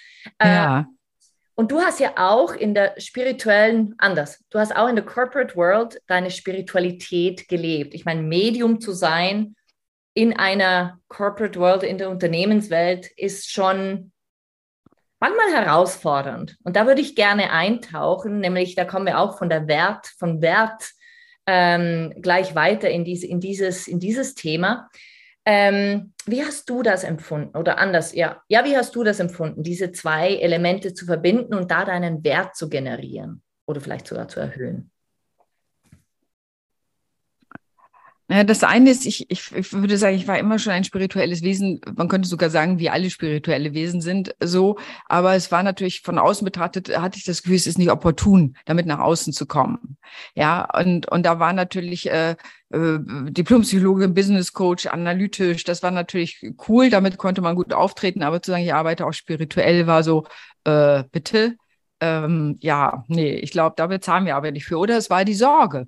Ja. 0.41 0.81
Äh, 0.81 0.83
und 1.59 1.71
du 1.71 1.81
hast 1.81 1.99
ja 1.99 2.13
auch 2.17 2.53
in 2.53 2.75
der 2.75 2.93
spirituellen, 2.99 3.95
anders, 3.97 4.45
du 4.51 4.59
hast 4.59 4.75
auch 4.75 4.87
in 4.87 4.95
der 4.95 5.03
Corporate 5.03 5.55
World 5.55 5.99
deine 6.05 6.29
Spiritualität 6.29 7.47
gelebt. 7.47 7.95
Ich 7.95 8.05
meine, 8.05 8.21
Medium 8.21 8.79
zu 8.79 8.91
sein 8.91 9.55
in 10.13 10.37
einer 10.37 10.99
Corporate 11.07 11.59
World, 11.59 11.81
in 11.81 11.97
der 11.97 12.11
Unternehmenswelt, 12.11 13.07
ist 13.17 13.51
schon 13.51 14.11
manchmal 15.19 15.51
herausfordernd. 15.51 16.57
Und 16.63 16.75
da 16.75 16.85
würde 16.85 17.01
ich 17.01 17.15
gerne 17.15 17.51
eintauchen, 17.51 18.39
nämlich 18.39 18.75
da 18.75 18.85
kommen 18.85 19.07
wir 19.07 19.19
auch 19.19 19.39
von 19.39 19.49
der 19.49 19.67
Wert, 19.67 20.05
von 20.19 20.43
Wert 20.43 20.91
ähm, 21.47 22.13
gleich 22.21 22.53
weiter 22.53 22.91
in, 22.91 23.03
diese, 23.03 23.25
in, 23.25 23.39
dieses, 23.39 23.87
in 23.87 23.99
dieses 23.99 24.35
Thema. 24.35 24.89
Ähm, 25.43 26.13
wie 26.27 26.43
hast 26.43 26.69
du 26.69 26.83
das 26.83 27.03
empfunden? 27.03 27.57
Oder 27.57 27.77
anders, 27.79 28.13
ja. 28.13 28.41
Ja, 28.47 28.65
wie 28.65 28.77
hast 28.77 28.95
du 28.95 29.03
das 29.03 29.19
empfunden, 29.19 29.63
diese 29.63 29.91
zwei 29.91 30.35
Elemente 30.35 30.93
zu 30.93 31.05
verbinden 31.05 31.53
und 31.53 31.71
da 31.71 31.85
deinen 31.85 32.23
Wert 32.23 32.55
zu 32.55 32.69
generieren 32.69 33.41
oder 33.65 33.81
vielleicht 33.81 34.07
sogar 34.07 34.27
zu 34.27 34.39
erhöhen? 34.39 34.91
Ja, 38.29 38.43
das 38.43 38.61
eine 38.63 38.89
ist, 38.91 39.05
ich, 39.05 39.29
ich, 39.31 39.53
ich 39.53 39.71
würde 39.71 39.97
sagen, 39.97 40.17
ich 40.17 40.27
war 40.27 40.37
immer 40.37 40.59
schon 40.59 40.73
ein 40.73 40.83
spirituelles 40.83 41.43
Wesen. 41.43 41.79
Man 41.95 42.09
könnte 42.09 42.27
sogar 42.27 42.49
sagen, 42.49 42.77
wie 42.77 42.89
alle 42.89 43.09
spirituelle 43.09 43.73
Wesen 43.73 44.01
sind 44.01 44.35
so. 44.41 44.77
Aber 45.07 45.35
es 45.35 45.49
war 45.49 45.63
natürlich 45.63 46.01
von 46.01 46.19
außen 46.19 46.43
betrachtet, 46.43 46.97
hatte 46.97 47.17
ich 47.17 47.23
das 47.23 47.41
Gefühl, 47.41 47.55
es 47.55 47.67
ist 47.67 47.77
nicht 47.77 47.89
opportun, 47.89 48.57
damit 48.65 48.85
nach 48.85 48.99
außen 48.99 49.31
zu 49.31 49.45
kommen. 49.45 49.97
Ja, 50.35 50.67
und, 50.77 51.09
und 51.09 51.25
da 51.25 51.39
war 51.39 51.53
natürlich 51.53 52.09
äh, 52.11 52.31
äh, 52.69 52.99
Diplompsychologe, 52.99 54.09
Business 54.09 54.51
Coach, 54.51 54.87
analytisch. 54.87 55.63
Das 55.63 55.81
war 55.81 55.91
natürlich 55.91 56.45
cool. 56.67 56.89
Damit 56.89 57.17
konnte 57.17 57.41
man 57.41 57.55
gut 57.55 57.71
auftreten. 57.71 58.23
Aber 58.23 58.41
zu 58.41 58.51
sagen, 58.51 58.63
ich 58.63 58.73
arbeite 58.73 59.05
auch 59.05 59.13
spirituell, 59.13 59.87
war 59.87 60.03
so, 60.03 60.25
äh, 60.65 61.03
bitte. 61.13 61.55
Ähm, 62.01 62.57
ja, 62.61 63.05
nee, 63.07 63.35
ich 63.35 63.51
glaube, 63.51 63.75
da 63.77 63.87
bezahlen 63.87 64.25
wir 64.25 64.35
aber 64.35 64.51
nicht 64.51 64.65
für. 64.65 64.77
Oder 64.77 64.97
es 64.97 65.09
war 65.09 65.23
die 65.23 65.33
Sorge. 65.33 65.87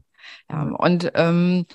Ja, 0.49 0.63
und 0.63 1.11
ähm, 1.15 1.65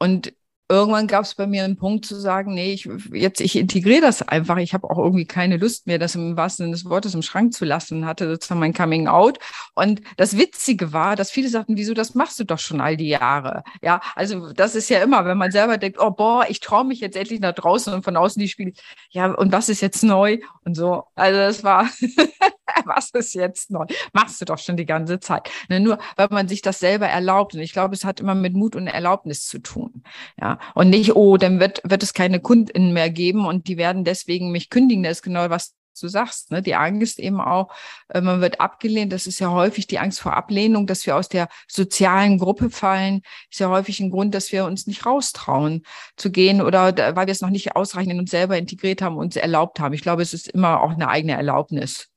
und 0.00 0.32
irgendwann 0.70 1.08
gab 1.08 1.24
es 1.24 1.34
bei 1.34 1.46
mir 1.46 1.64
einen 1.64 1.76
Punkt 1.76 2.06
zu 2.06 2.14
sagen, 2.14 2.54
nee, 2.54 2.72
ich 2.72 2.88
jetzt 3.12 3.40
ich 3.40 3.56
integriere 3.56 4.02
das 4.02 4.22
einfach. 4.22 4.56
Ich 4.58 4.72
habe 4.72 4.88
auch 4.88 4.98
irgendwie 4.98 5.26
keine 5.26 5.56
Lust 5.56 5.86
mehr, 5.86 5.98
das 5.98 6.14
im 6.14 6.36
wahrsten 6.36 6.66
Sinne 6.66 6.76
des 6.76 6.84
Wortes 6.84 7.14
im 7.14 7.22
Schrank 7.22 7.52
zu 7.52 7.64
lassen. 7.64 8.06
Hatte 8.06 8.30
sozusagen 8.30 8.60
mein 8.60 8.72
Coming 8.72 9.08
Out. 9.08 9.38
Und 9.74 10.00
das 10.16 10.36
Witzige 10.38 10.92
war, 10.92 11.16
dass 11.16 11.30
viele 11.30 11.48
sagten, 11.48 11.76
wieso 11.76 11.92
das 11.92 12.14
machst 12.14 12.38
du 12.38 12.44
doch 12.44 12.60
schon 12.60 12.80
all 12.80 12.96
die 12.96 13.08
Jahre? 13.08 13.64
Ja, 13.82 14.00
also 14.14 14.52
das 14.52 14.76
ist 14.76 14.88
ja 14.88 15.02
immer, 15.02 15.24
wenn 15.24 15.38
man 15.38 15.50
selber 15.50 15.76
denkt, 15.76 15.98
oh 16.00 16.10
boah, 16.12 16.46
ich 16.48 16.60
traue 16.60 16.84
mich 16.84 17.00
jetzt 17.00 17.16
endlich 17.16 17.40
nach 17.40 17.54
draußen 17.54 17.92
und 17.92 18.04
von 18.04 18.16
außen 18.16 18.40
die 18.40 18.48
Spiele. 18.48 18.72
Ja, 19.10 19.26
und 19.32 19.52
was 19.52 19.68
ist 19.68 19.80
jetzt 19.80 20.04
neu 20.04 20.38
und 20.64 20.76
so. 20.76 21.04
Also 21.16 21.38
das 21.38 21.64
war 21.64 21.88
was 22.94 23.10
ist 23.10 23.34
jetzt 23.34 23.70
neu? 23.70 23.86
Machst 24.12 24.40
du 24.40 24.44
doch 24.44 24.58
schon 24.58 24.76
die 24.76 24.86
ganze 24.86 25.20
Zeit. 25.20 25.50
Ne, 25.68 25.80
nur 25.80 25.98
weil 26.16 26.28
man 26.30 26.48
sich 26.48 26.62
das 26.62 26.78
selber 26.78 27.06
erlaubt. 27.06 27.54
Und 27.54 27.60
ich 27.60 27.72
glaube, 27.72 27.94
es 27.94 28.04
hat 28.04 28.20
immer 28.20 28.34
mit 28.34 28.54
Mut 28.54 28.76
und 28.76 28.86
Erlaubnis 28.86 29.46
zu 29.46 29.58
tun. 29.60 30.02
Ja. 30.40 30.58
Und 30.74 30.90
nicht, 30.90 31.16
oh, 31.16 31.36
dann 31.36 31.60
wird, 31.60 31.80
wird 31.84 32.02
es 32.02 32.14
keine 32.14 32.40
KundInnen 32.40 32.92
mehr 32.92 33.10
geben 33.10 33.46
und 33.46 33.68
die 33.68 33.76
werden 33.76 34.04
deswegen 34.04 34.50
mich 34.50 34.70
kündigen. 34.70 35.04
Das 35.04 35.18
ist 35.18 35.22
genau 35.22 35.50
was 35.50 35.74
du 36.02 36.08
sagst, 36.08 36.50
ne? 36.50 36.62
die 36.62 36.74
Angst 36.74 37.18
eben 37.18 37.40
auch, 37.40 37.72
äh, 38.08 38.20
man 38.20 38.40
wird 38.40 38.60
abgelehnt. 38.60 39.12
Das 39.12 39.26
ist 39.26 39.38
ja 39.38 39.50
häufig 39.50 39.86
die 39.86 39.98
Angst 39.98 40.20
vor 40.20 40.34
Ablehnung, 40.34 40.86
dass 40.86 41.06
wir 41.06 41.16
aus 41.16 41.28
der 41.28 41.48
sozialen 41.68 42.38
Gruppe 42.38 42.70
fallen. 42.70 43.22
Ist 43.50 43.60
ja 43.60 43.68
häufig 43.68 44.00
ein 44.00 44.10
Grund, 44.10 44.34
dass 44.34 44.52
wir 44.52 44.64
uns 44.64 44.86
nicht 44.86 45.06
raustrauen 45.06 45.82
zu 46.16 46.30
gehen 46.30 46.62
oder 46.62 46.96
weil 47.16 47.26
wir 47.26 47.32
es 47.32 47.40
noch 47.40 47.50
nicht 47.50 47.76
ausreichend 47.76 48.12
in 48.12 48.20
uns 48.20 48.30
selber 48.30 48.56
integriert 48.56 49.02
haben, 49.02 49.16
uns 49.16 49.36
erlaubt 49.36 49.80
haben. 49.80 49.94
Ich 49.94 50.02
glaube, 50.02 50.22
es 50.22 50.34
ist 50.34 50.48
immer 50.48 50.80
auch 50.80 50.90
eine 50.90 51.08
eigene 51.08 51.32
Erlaubnis. 51.32 52.09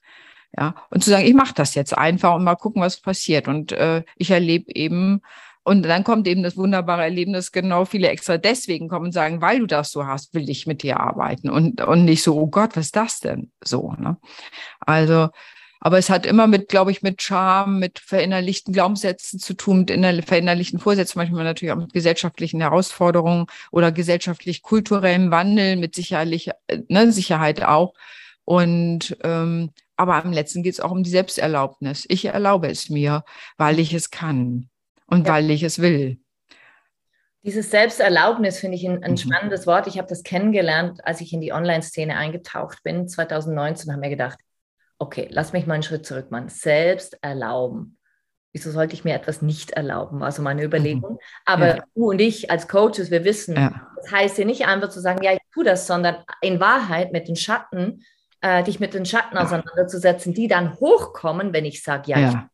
Ja, 0.56 0.76
und 0.92 1.04
zu 1.04 1.10
sagen, 1.10 1.26
ich 1.26 1.34
mache 1.34 1.54
das 1.56 1.74
jetzt 1.74 1.98
einfach 1.98 2.36
und 2.36 2.44
mal 2.44 2.56
gucken, 2.56 2.82
was 2.82 3.02
passiert. 3.02 3.48
Und 3.48 3.72
äh, 3.72 4.04
ich 4.18 4.30
erlebe 4.30 4.74
eben, 4.76 5.22
und 5.64 5.84
dann 5.84 6.04
kommt 6.04 6.28
eben 6.28 6.44
das 6.44 6.58
wunderbare 6.58 7.04
Erlebnis, 7.04 7.52
genau 7.52 7.86
viele 7.86 8.10
extra 8.10 8.38
deswegen 8.38 8.90
kommen 8.90 9.06
und 9.08 9.12
sagen, 9.14 9.42
weil 9.42 9.60
du 9.60 9.66
das 9.66 9.92
so 9.92 10.06
hast, 10.06 10.34
will 10.34 10.50
ich 10.50 10.68
mit 10.68 10.84
dir 10.84 11.00
arbeiten. 11.00 11.50
Und, 11.50 11.82
und 11.82 12.06
nicht 12.06 12.22
so, 12.22 12.36
oh 12.36 12.48
Gott, 12.48 12.76
was 12.76 12.88
ist 12.88 12.96
das 12.96 13.20
denn? 13.22 13.52
So, 13.64 13.94
ne? 13.94 14.18
Also, 14.82 15.30
aber 15.80 15.98
es 15.98 16.10
hat 16.10 16.26
immer 16.26 16.48
mit, 16.48 16.70
glaube 16.70 16.92
ich, 16.92 17.02
mit 17.02 17.22
Charme, 17.22 17.80
mit 17.80 18.00
verinnerlichten 18.00 18.74
Glaubenssätzen 18.74 19.40
zu 19.40 19.54
tun, 19.54 19.86
mit 19.90 20.26
verinnerlichten 20.26 20.80
Vorsätzen, 20.80 21.20
manchmal 21.20 21.46
natürlich 21.46 21.74
auch 21.74 21.78
mit 21.78 21.94
gesellschaftlichen 21.94 22.62
Herausforderungen 22.62 23.48
oder 23.72 23.92
gesellschaftlich-kulturellem 23.92 25.32
Wandel, 25.32 25.78
mit 25.78 25.96
sicherlich, 25.96 26.50
äh, 26.68 26.80
ne, 26.90 27.12
Sicherheit 27.12 27.64
auch. 27.64 27.94
Und 28.46 29.18
ähm, 29.24 29.72
aber 30.04 30.24
am 30.24 30.32
letzten 30.32 30.64
geht 30.64 30.74
es 30.74 30.80
auch 30.80 30.92
um 30.92 31.04
die 31.04 31.10
Selbsterlaubnis. 31.10 32.06
Ich 32.10 32.26
erlaube 32.26 32.70
es 32.70 32.90
mir, 32.90 33.24
weil 33.58 33.80
ich 33.80 33.94
es 33.94 34.12
kann 34.12 34.70
und 35.08 35.28
ja. 35.28 35.34
weil 35.34 35.50
ich 35.50 35.64
es 35.64 35.80
will. 35.80 36.20
Dieses 37.44 37.72
Selbsterlaubnis 37.72 38.60
finde 38.60 38.78
ich 38.78 38.88
ein, 38.88 39.04
ein 39.04 39.12
mhm. 39.12 39.18
spannendes 39.18 39.68
Wort. 39.68 39.88
Ich 39.88 39.98
habe 39.98 40.08
das 40.08 40.24
kennengelernt, 40.24 41.06
als 41.06 41.20
ich 41.20 41.34
in 41.34 41.42
die 41.42 41.52
Online-Szene 41.52 42.16
eingetaucht 42.16 42.84
bin, 42.84 43.08
2019, 43.08 43.92
haben 43.92 44.02
wir 44.02 44.10
gedacht, 44.10 44.40
okay, 44.98 45.28
lass 45.30 45.52
mich 45.52 45.66
mal 45.66 45.74
einen 45.76 45.84
Schritt 45.84 46.06
zurück 46.06 46.32
machen. 46.32 46.48
Selbst 46.50 47.18
erlauben. 47.22 47.98
Wieso 48.54 48.72
sollte 48.72 48.94
ich 48.94 49.04
mir 49.04 49.16
etwas 49.16 49.42
nicht 49.42 49.72
erlauben? 49.72 50.20
War 50.20 50.32
so 50.32 50.42
meine 50.42 50.64
Überlegung. 50.64 51.14
Mhm. 51.14 51.20
Aber 51.46 51.68
ja. 51.78 51.84
du 51.96 52.12
und 52.12 52.22
ich 52.22 52.52
als 52.52 52.68
Coaches, 52.68 53.10
wir 53.12 53.26
wissen, 53.26 53.56
ja. 53.56 53.90
das 53.98 54.12
heißt 54.12 54.38
ja 54.38 54.46
nicht 54.46 54.66
einfach 54.66 54.90
zu 54.90 55.02
sagen, 55.02 55.24
ja, 55.24 55.34
ich 55.34 55.40
tue 55.54 55.64
das, 55.64 55.88
sondern 55.88 56.18
in 56.42 56.60
Wahrheit 56.60 57.12
mit 57.12 57.28
den 57.28 57.36
Schatten 57.36 58.04
äh, 58.44 58.62
dich 58.62 58.80
mit 58.80 58.94
den 58.94 59.06
Schatten 59.06 59.38
auseinanderzusetzen, 59.38 60.34
die 60.34 60.48
dann 60.48 60.78
hochkommen, 60.80 61.54
wenn 61.54 61.66
ich 61.66 61.82
sage, 61.82 62.12
ja, 62.12 62.20
ja. 62.20 62.50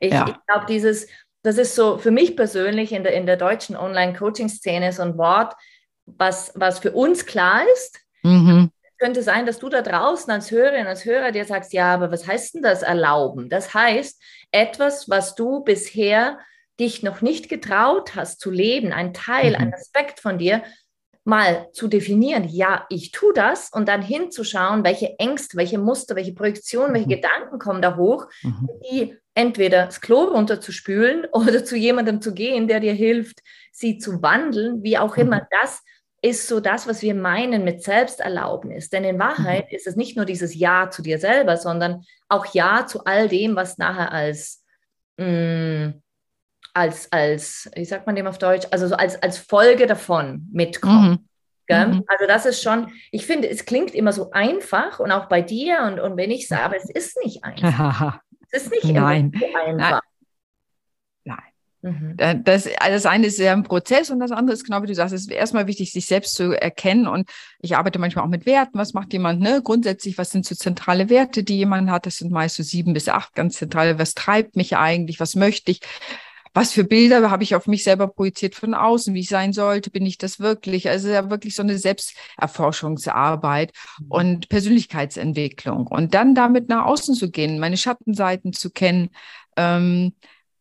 ich, 0.00 0.12
ja. 0.12 0.26
ich 0.28 0.34
glaube, 0.46 0.66
dieses, 0.68 1.06
das 1.44 1.56
ist 1.56 1.76
so 1.76 1.98
für 1.98 2.10
mich 2.10 2.36
persönlich 2.36 2.92
in 2.92 3.04
der, 3.04 3.14
in 3.14 3.24
der 3.24 3.36
deutschen 3.36 3.76
Online-Coaching-Szene 3.76 4.92
so 4.92 5.02
ein 5.02 5.16
Wort, 5.16 5.54
was, 6.04 6.52
was 6.56 6.80
für 6.80 6.90
uns 6.90 7.26
klar 7.26 7.62
ist. 7.74 8.00
Mhm. 8.22 8.70
Könnte 8.98 9.22
sein, 9.22 9.46
dass 9.46 9.60
du 9.60 9.68
da 9.68 9.82
draußen 9.82 10.32
als 10.32 10.50
Hörerin, 10.50 10.86
als 10.86 11.04
Hörer 11.04 11.30
dir 11.30 11.44
sagst, 11.44 11.72
ja, 11.72 11.94
aber 11.94 12.10
was 12.10 12.26
heißt 12.26 12.54
denn 12.54 12.62
das 12.62 12.82
erlauben? 12.82 13.48
Das 13.48 13.72
heißt, 13.72 14.20
etwas, 14.50 15.08
was 15.08 15.36
du 15.36 15.62
bisher 15.62 16.38
dich 16.80 17.04
noch 17.04 17.20
nicht 17.20 17.48
getraut 17.48 18.16
hast 18.16 18.40
zu 18.40 18.50
leben, 18.50 18.92
ein 18.92 19.14
Teil, 19.14 19.50
mhm. 19.50 19.56
ein 19.56 19.74
Aspekt 19.74 20.18
von 20.18 20.38
dir, 20.38 20.64
mal 21.24 21.68
zu 21.72 21.88
definieren, 21.88 22.44
ja, 22.48 22.84
ich 22.90 23.10
tue 23.10 23.32
das 23.32 23.70
und 23.72 23.88
dann 23.88 24.02
hinzuschauen, 24.02 24.84
welche 24.84 25.18
Ängste, 25.18 25.56
welche 25.56 25.78
Muster, 25.78 26.16
welche 26.16 26.34
Projektionen, 26.34 26.92
welche 26.92 27.06
mhm. 27.06 27.12
Gedanken 27.12 27.58
kommen 27.58 27.82
da 27.82 27.96
hoch, 27.96 28.26
mhm. 28.42 28.68
die 28.90 29.16
entweder 29.34 29.86
das 29.86 30.00
Klo 30.00 30.24
runterzuspülen 30.24 31.26
oder 31.32 31.64
zu 31.64 31.76
jemandem 31.76 32.20
zu 32.20 32.34
gehen, 32.34 32.68
der 32.68 32.80
dir 32.80 32.92
hilft, 32.92 33.40
sie 33.72 33.98
zu 33.98 34.22
wandeln, 34.22 34.82
wie 34.82 34.98
auch 34.98 35.16
immer. 35.16 35.38
Mhm. 35.38 35.46
Das 35.50 35.82
ist 36.20 36.46
so 36.46 36.60
das, 36.60 36.86
was 36.86 37.02
wir 37.02 37.14
meinen 37.14 37.64
mit 37.64 37.82
Selbsterlaubnis. 37.82 38.88
Denn 38.88 39.04
in 39.04 39.18
Wahrheit 39.18 39.70
mhm. 39.70 39.76
ist 39.76 39.86
es 39.86 39.96
nicht 39.96 40.16
nur 40.16 40.26
dieses 40.26 40.54
Ja 40.54 40.90
zu 40.90 41.02
dir 41.02 41.18
selber, 41.18 41.56
sondern 41.56 42.04
auch 42.28 42.46
Ja 42.54 42.86
zu 42.86 43.04
all 43.04 43.28
dem, 43.28 43.56
was 43.56 43.78
nachher 43.78 44.12
als 44.12 44.62
mh, 45.16 45.26
mm, 45.26 46.02
als, 46.74 47.10
als, 47.12 47.70
wie 47.74 47.84
sagt 47.84 48.06
man 48.06 48.16
dem 48.16 48.26
auf 48.26 48.38
Deutsch, 48.38 48.66
also 48.70 48.88
so 48.88 48.96
als, 48.96 49.20
als 49.22 49.38
Folge 49.38 49.86
davon 49.86 50.48
mitkommt. 50.52 51.20
Mhm. 51.20 51.28
Mhm. 51.68 52.04
Also 52.06 52.26
das 52.26 52.44
ist 52.44 52.62
schon, 52.62 52.92
ich 53.10 53.26
finde, 53.26 53.48
es 53.48 53.64
klingt 53.64 53.94
immer 53.94 54.12
so 54.12 54.30
einfach 54.32 55.00
und 55.00 55.10
auch 55.10 55.26
bei 55.26 55.40
dir 55.40 55.82
und, 55.86 55.98
und 55.98 56.16
wenn 56.16 56.30
ich 56.30 56.46
sage, 56.46 56.64
aber 56.64 56.76
es 56.76 56.90
ist 56.90 57.16
nicht 57.24 57.42
einfach. 57.42 58.20
es 58.50 58.64
ist 58.64 58.70
nicht 58.70 58.84
Nein. 58.84 59.32
so 59.38 59.46
einfach. 59.56 60.00
Nein. 61.24 61.38
Mhm. 61.80 62.16
Das, 62.44 62.68
das 62.76 63.06
eine 63.06 63.26
ist 63.26 63.38
ja 63.38 63.52
ein 63.52 63.62
Prozess 63.62 64.10
und 64.10 64.18
das 64.18 64.30
andere 64.30 64.54
ist 64.54 64.64
genau 64.64 64.82
wie 64.82 64.86
du 64.86 64.94
sagst, 64.94 65.14
es 65.14 65.22
ist 65.22 65.30
erstmal 65.30 65.66
wichtig, 65.66 65.92
sich 65.92 66.06
selbst 66.06 66.34
zu 66.34 66.52
erkennen. 66.52 67.06
Und 67.06 67.30
ich 67.60 67.76
arbeite 67.76 67.98
manchmal 67.98 68.24
auch 68.24 68.30
mit 68.30 68.46
Werten. 68.46 68.78
Was 68.78 68.94
macht 68.94 69.12
jemand, 69.12 69.40
ne? 69.40 69.60
Grundsätzlich, 69.62 70.18
was 70.18 70.30
sind 70.30 70.46
so 70.46 70.54
zentrale 70.54 71.08
Werte, 71.10 71.44
die 71.44 71.58
jemand 71.58 71.90
hat? 71.90 72.06
Das 72.06 72.16
sind 72.16 72.32
meist 72.32 72.56
so 72.56 72.62
sieben 72.62 72.94
bis 72.94 73.08
acht 73.08 73.34
ganz 73.34 73.56
zentrale. 73.56 73.98
Was 73.98 74.14
treibt 74.14 74.56
mich 74.56 74.76
eigentlich? 74.76 75.20
Was 75.20 75.34
möchte 75.34 75.70
ich? 75.70 75.80
Was 76.54 76.72
für 76.72 76.84
Bilder 76.84 77.30
habe 77.30 77.42
ich 77.42 77.56
auf 77.56 77.66
mich 77.66 77.82
selber 77.82 78.06
projiziert 78.06 78.54
von 78.54 78.74
außen, 78.74 79.12
wie 79.12 79.20
ich 79.20 79.28
sein 79.28 79.52
sollte, 79.52 79.90
bin 79.90 80.06
ich 80.06 80.18
das 80.18 80.38
wirklich? 80.38 80.88
Also 80.88 81.08
ja 81.08 81.28
wirklich 81.28 81.56
so 81.56 81.62
eine 81.62 81.76
Selbsterforschungsarbeit 81.76 83.72
mhm. 83.98 84.06
und 84.08 84.48
Persönlichkeitsentwicklung. 84.48 85.88
Und 85.88 86.14
dann 86.14 86.36
damit 86.36 86.68
nach 86.68 86.86
außen 86.86 87.16
zu 87.16 87.30
gehen, 87.30 87.58
meine 87.58 87.76
Schattenseiten 87.76 88.52
zu 88.52 88.70
kennen, 88.70 89.10
ähm, 89.56 90.14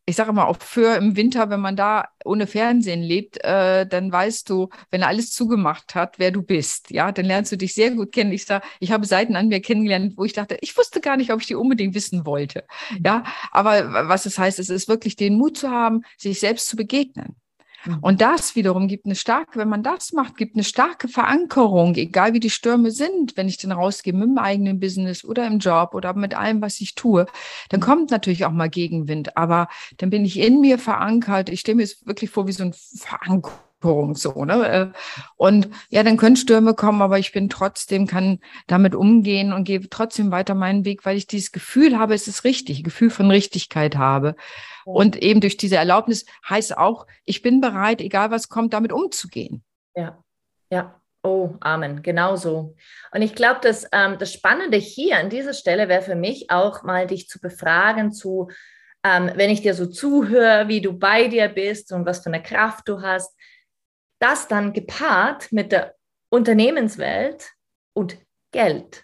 ich 0.05 0.17
sage 0.17 0.33
mal, 0.33 0.45
auch 0.45 0.57
für 0.60 0.95
im 0.98 1.15
Winter, 1.15 1.50
wenn 1.50 1.62
man 1.62 1.77
da 1.77 2.10
ohne 2.25 2.45
Fernsehen 2.45 3.01
lebt, 3.01 3.41
äh, 3.43 3.88
dann 3.88 4.12
weißt 4.12 4.50
du, 4.50 4.69
wenn 4.91 5.01
er 5.01 5.07
alles 5.07 5.31
zugemacht 5.31 5.95
hat, 5.95 6.19
wer 6.19 6.31
du 6.31 6.41
bist. 6.41 6.91
Ja, 6.91 7.12
dann 7.12 7.25
lernst 7.25 7.53
du 7.53 7.57
dich 7.57 7.74
sehr 7.74 7.91
gut 7.91 8.12
kennen. 8.12 8.33
Ich 8.33 8.45
sage, 8.45 8.65
ich 8.79 8.91
habe 8.91 9.05
Seiten 9.05 9.36
an 9.38 9.48
mir 9.48 9.62
kennengelernt, 9.62 10.17
wo 10.17 10.25
ich 10.25 10.33
dachte, 10.33 10.57
ich 10.62 10.75
wusste 10.77 11.00
gar 11.00 11.15
nicht, 11.15 11.31
ob 11.31 11.39
ich 11.39 11.48
die 11.48 11.55
unbedingt 11.55 11.95
wissen 11.95 12.25
wollte. 12.25 12.65
Ja, 13.03 13.24
aber 13.51 14.10
was 14.10 14.25
es 14.25 14.38
heißt, 14.38 14.60
es 14.60 14.69
ist 14.69 14.89
wirklich 14.89 15.15
den 15.15 15.38
Mut 15.38 15.57
zu 15.57 15.69
haben, 15.69 16.01
sich 16.17 16.39
selbst 16.39 16.67
zu 16.67 16.75
begegnen. 16.75 17.36
Mhm. 17.85 17.97
Und 18.01 18.21
das 18.21 18.55
wiederum 18.55 18.87
gibt 18.87 19.05
eine 19.05 19.15
starke, 19.15 19.59
wenn 19.59 19.69
man 19.69 19.83
das 19.83 20.13
macht, 20.13 20.37
gibt 20.37 20.55
eine 20.55 20.63
starke 20.63 21.07
Verankerung, 21.07 21.95
egal 21.95 22.33
wie 22.33 22.39
die 22.39 22.49
Stürme 22.49 22.91
sind, 22.91 23.35
wenn 23.37 23.47
ich 23.47 23.57
dann 23.57 23.71
rausgehe 23.71 24.13
mit 24.13 24.23
dem 24.23 24.37
eigenen 24.37 24.79
Business 24.79 25.23
oder 25.23 25.47
im 25.47 25.59
Job 25.59 25.93
oder 25.93 26.13
mit 26.13 26.35
allem, 26.35 26.61
was 26.61 26.81
ich 26.81 26.95
tue, 26.95 27.25
dann 27.69 27.79
mhm. 27.79 27.83
kommt 27.83 28.11
natürlich 28.11 28.45
auch 28.45 28.51
mal 28.51 28.69
Gegenwind, 28.69 29.37
aber 29.37 29.67
dann 29.97 30.09
bin 30.09 30.25
ich 30.25 30.39
in 30.39 30.61
mir 30.61 30.77
verankert. 30.77 31.49
Ich 31.49 31.61
stelle 31.61 31.77
mir 31.77 31.83
es 31.83 32.05
wirklich 32.05 32.29
vor 32.29 32.47
wie 32.47 32.51
so 32.51 32.63
ein 32.63 32.73
Verankerung. 32.73 33.59
So, 34.13 34.45
ne? 34.45 34.65
Äh, 34.69 34.87
und 35.35 35.69
ja, 35.89 36.03
dann 36.03 36.15
können 36.15 36.37
Stürme 36.37 36.73
kommen, 36.73 37.01
aber 37.01 37.19
ich 37.19 37.33
bin 37.33 37.49
trotzdem, 37.49 38.07
kann 38.07 38.39
damit 38.65 38.95
umgehen 38.95 39.51
und 39.51 39.65
gehe 39.65 39.81
trotzdem 39.89 40.31
weiter 40.31 40.55
meinen 40.55 40.85
Weg, 40.85 41.05
weil 41.05 41.17
ich 41.17 41.27
dieses 41.27 41.51
Gefühl 41.51 41.99
habe, 41.99 42.13
es 42.13 42.29
ist 42.29 42.45
richtig, 42.45 42.85
Gefühl 42.85 43.09
von 43.09 43.29
Richtigkeit 43.29 43.97
habe. 43.97 44.37
Und 44.85 45.15
eben 45.21 45.41
durch 45.41 45.57
diese 45.57 45.77
Erlaubnis 45.77 46.25
heißt 46.47 46.77
auch, 46.77 47.07
ich 47.25 47.41
bin 47.41 47.61
bereit, 47.61 48.01
egal 48.01 48.31
was 48.31 48.49
kommt, 48.49 48.73
damit 48.73 48.91
umzugehen. 48.91 49.63
Ja, 49.95 50.21
ja. 50.69 50.99
Oh, 51.25 51.51
Amen, 51.61 52.03
genau 52.03 52.35
so. 52.35 52.75
Und 53.13 53.21
ich 53.21 53.33
glaube, 53.33 53.61
dass 53.61 53.87
ähm, 53.93 54.17
das 54.19 54.33
Spannende 54.33 54.75
hier 54.75 55.17
an 55.17 55.29
dieser 55.29 55.53
Stelle 55.53 55.87
wäre 55.87 56.01
für 56.01 56.15
mich 56.15 56.51
auch 56.51 56.83
mal 56.83 57.07
dich 57.07 57.29
zu 57.29 57.39
befragen 57.39 58.11
zu, 58.11 58.49
ähm, 59.05 59.31
wenn 59.35 59.49
ich 59.49 59.61
dir 59.61 59.73
so 59.73 59.85
zuhöre, 59.85 60.67
wie 60.67 60.81
du 60.81 60.91
bei 60.91 61.29
dir 61.29 61.47
bist 61.47 61.93
und 61.93 62.05
was 62.05 62.23
für 62.23 62.29
eine 62.29 62.43
Kraft 62.43 62.89
du 62.89 63.01
hast. 63.01 63.33
das 64.19 64.47
dann 64.47 64.73
gepaart 64.73 65.51
mit 65.51 65.71
der 65.71 65.95
Unternehmenswelt 66.29 67.51
und 67.93 68.17
Geld. 68.51 69.03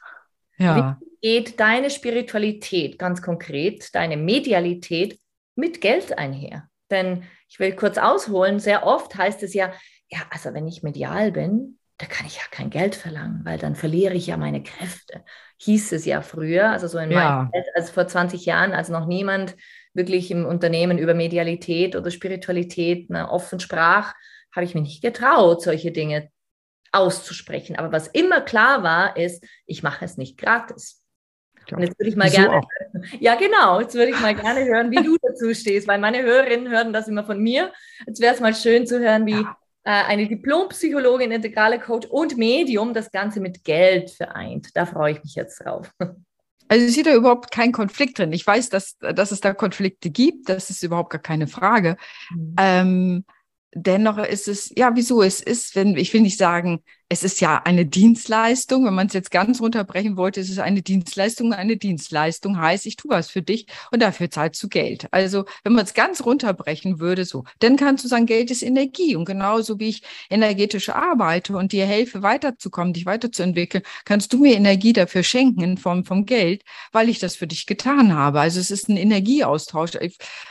Ja. 0.58 0.98
Wie 1.00 1.10
geht 1.22 1.60
deine 1.60 1.90
Spiritualität 1.90 2.98
ganz 2.98 3.22
konkret, 3.22 3.94
deine 3.94 4.18
Medialität 4.18 5.20
mit 5.56 5.82
Geld 5.82 6.18
einher? 6.18 6.70
Denn 6.90 7.24
ich 7.48 7.60
will 7.60 7.76
kurz 7.76 7.98
ausholen, 7.98 8.60
sehr 8.60 8.86
oft 8.86 9.16
heißt 9.16 9.44
es 9.44 9.54
ja, 9.54 9.72
ja, 10.10 10.20
also 10.32 10.54
wenn 10.54 10.68
ich 10.68 10.84
medial 10.84 11.32
bin, 11.32 11.80
da 11.98 12.06
kann 12.06 12.26
ich 12.26 12.38
ja 12.38 12.44
kein 12.50 12.70
Geld 12.70 12.96
verlangen, 12.96 13.42
weil 13.44 13.58
dann 13.58 13.76
verliere 13.76 14.14
ich 14.14 14.28
ja 14.28 14.38
meine 14.38 14.64
Kräfte. 14.64 15.24
Hieß 15.58 15.92
es 15.92 16.06
ja 16.06 16.22
früher, 16.22 16.70
also 16.70 16.88
so 16.88 16.98
in 16.98 17.12
ja. 17.12 17.50
meinem, 17.52 17.64
also 17.76 17.92
vor 17.92 18.08
20 18.08 18.46
Jahren, 18.46 18.72
als 18.72 18.88
noch 18.90 19.06
niemand 19.06 19.56
wirklich 19.94 20.32
im 20.32 20.46
Unternehmen 20.46 20.98
über 20.98 21.14
Medialität 21.14 21.96
oder 21.96 22.10
Spiritualität 22.10 23.10
ne, 23.10 23.30
offen 23.30 23.60
sprach, 23.60 24.14
habe 24.56 24.66
ich 24.66 24.76
mich 24.76 24.84
nicht 24.84 25.04
getraut, 25.04 25.62
solche 25.62 25.92
Dinge 25.92 26.30
auszusprechen. 26.92 27.76
Aber 27.76 27.92
was 27.92 28.08
immer 28.08 28.42
klar 28.42 28.82
war, 28.82 29.18
ist, 29.18 29.44
ich 29.66 29.84
mache 29.84 30.06
es 30.06 30.18
nicht 30.18 30.38
gratis. 30.38 30.99
Und 31.74 31.82
jetzt 31.82 32.00
würde 32.00 32.10
ich 32.10 32.16
mal 32.16 32.30
gerne, 32.30 32.62
ja 33.20 33.36
genau, 33.36 33.80
jetzt 33.82 33.96
würde 33.96 34.12
ich 34.12 34.20
mal 34.20 34.36
gerne 34.36 34.66
hören, 34.66 34.92
wie 34.92 35.04
du 35.04 35.18
dazu 35.22 35.54
stehst, 35.54 35.88
weil 35.88 36.00
meine 36.00 36.22
Hörerinnen 36.22 36.70
hören 36.70 36.94
das 36.94 37.08
immer 37.08 37.24
von 37.24 37.42
mir. 37.42 37.72
Jetzt 38.06 38.22
wäre 38.22 38.34
es 38.34 38.40
mal 38.40 38.56
schön 38.56 38.88
zu 38.88 39.00
hören, 39.00 39.26
wie 39.26 39.42
ja. 39.42 39.56
äh, 39.84 40.04
eine 40.06 40.28
Diplompsychologin, 40.28 41.32
integrale 41.32 41.80
Coach 41.80 42.08
und 42.08 42.38
Medium 42.38 42.94
das 42.94 43.12
Ganze 43.12 43.40
mit 43.40 43.64
Geld 43.64 44.12
vereint. 44.12 44.70
Da 44.76 44.86
freue 44.86 45.14
ich 45.14 45.24
mich 45.24 45.36
jetzt 45.36 45.64
drauf. 45.64 45.92
Also 46.72 46.86
ich 46.86 46.94
sehe 46.94 47.04
da 47.04 47.16
überhaupt 47.16 47.50
keinen 47.50 47.72
Konflikt 47.72 48.20
drin. 48.20 48.32
Ich 48.32 48.46
weiß, 48.46 48.70
dass, 48.70 48.96
dass 49.00 49.32
es 49.32 49.42
da 49.42 49.56
Konflikte 49.56 50.12
gibt, 50.12 50.50
das 50.50 50.70
ist 50.70 50.84
überhaupt 50.84 51.10
gar 51.10 51.20
keine 51.20 51.48
Frage. 51.48 51.98
Mhm. 52.30 52.56
Ähm, 52.60 53.26
dennoch 53.74 54.20
ist 54.20 54.48
es, 54.48 54.72
ja, 54.76 54.96
wieso? 54.96 55.24
Es 55.24 55.42
ist, 55.42 55.76
wenn, 55.76 55.98
ich 55.98 56.14
will 56.14 56.22
nicht 56.22 56.38
sagen, 56.38 56.84
es 57.12 57.24
ist 57.24 57.42
ja 57.42 57.64
eine 57.66 57.88
Dienstleistung. 57.88 58.86
Wenn 58.86 58.94
man 58.94 59.08
es 59.08 59.14
jetzt 59.14 59.32
ganz 59.32 59.60
runterbrechen 59.60 60.16
wollte, 60.16 60.40
ist 60.40 60.52
es 60.52 60.60
eine 60.60 60.84
Dienstleistung. 60.84 61.54
Eine 61.54 61.76
Dienstleistung 61.76 62.62
heißt, 62.62 62.86
ich 62.86 62.98
tue 62.98 63.10
was 63.10 63.32
für 63.32 63.42
dich 63.42 63.66
und 63.92 64.04
dafür 64.04 64.30
zahlst 64.30 64.62
du 64.62 64.70
Geld. 64.70 65.08
Also, 65.10 65.46
wenn 65.64 65.74
man 65.74 65.86
es 65.86 65.96
ganz 65.96 66.24
runterbrechen 66.24 67.00
würde, 67.00 67.26
so, 67.26 67.46
dann 67.60 67.78
kannst 67.78 68.04
du 68.04 68.08
sagen, 68.08 68.28
Geld 68.28 68.52
ist 68.52 68.62
Energie. 68.62 69.16
Und 69.16 69.26
genauso 69.26 69.80
wie 69.80 69.90
ich 69.90 70.04
energetisch 70.30 70.90
arbeite 70.90 71.58
und 71.58 71.72
dir 71.72 71.88
helfe, 71.88 72.22
weiterzukommen, 72.22 72.94
dich 72.94 73.08
weiterzuentwickeln, 73.08 73.84
kannst 74.06 74.32
du 74.32 74.38
mir 74.38 74.56
Energie 74.56 74.94
dafür 74.94 75.24
schenken 75.24 75.62
in 75.64 75.78
Form 75.78 76.06
von 76.06 76.28
Geld, 76.28 76.64
weil 76.92 77.10
ich 77.10 77.18
das 77.18 77.36
für 77.36 77.48
dich 77.48 77.66
getan 77.66 78.14
habe. 78.14 78.40
Also, 78.40 78.60
es 78.60 78.70
ist 78.70 78.88
ein 78.88 78.98
Energieaustausch. 78.98 79.94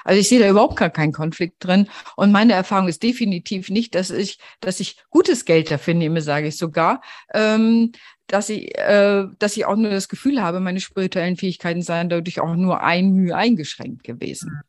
Also, 0.04 0.20
ich 0.20 0.28
sehe 0.28 0.40
da 0.40 0.48
überhaupt 0.48 0.74
gar 0.74 0.90
keinen 0.90 1.12
Konflikt 1.12 1.64
drin. 1.64 1.88
Und 2.16 2.32
meine 2.32 2.54
Erfahrung 2.54 2.88
ist 2.88 3.04
definitiv 3.04 3.70
nicht, 3.70 3.94
dass 3.94 4.10
ich, 4.10 4.38
dass 4.58 4.80
ich 4.80 4.96
gutes 5.10 5.44
Geld 5.44 5.70
dafür 5.70 5.94
nehme, 5.94 6.20
sage 6.20 6.47
ich 6.48 6.56
sogar, 6.56 7.00
ähm, 7.32 7.92
dass 8.26 8.48
ich, 8.48 8.76
äh, 8.76 9.26
dass 9.38 9.56
ich 9.56 9.64
auch 9.64 9.76
nur 9.76 9.90
das 9.90 10.08
Gefühl 10.08 10.42
habe, 10.42 10.60
meine 10.60 10.80
spirituellen 10.80 11.36
Fähigkeiten 11.36 11.82
seien 11.82 12.08
dadurch 12.08 12.40
auch 12.40 12.54
nur 12.54 12.82
ein 12.82 13.12
Mühe 13.12 13.34
eingeschränkt 13.34 14.04
gewesen. 14.04 14.60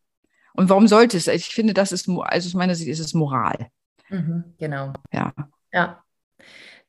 Und 0.53 0.69
warum 0.69 0.87
sollte 0.87 1.17
es? 1.17 1.27
Ich 1.27 1.47
finde, 1.47 1.73
das 1.73 1.91
ist, 1.91 2.09
also 2.09 2.47
aus 2.47 2.53
meiner 2.53 2.75
Sicht 2.75 2.89
ist 2.89 2.99
es 2.99 3.13
Moral. 3.13 3.67
Mhm, 4.09 4.55
genau. 4.57 4.93
Ja. 5.13 5.33
Ja. 5.71 6.03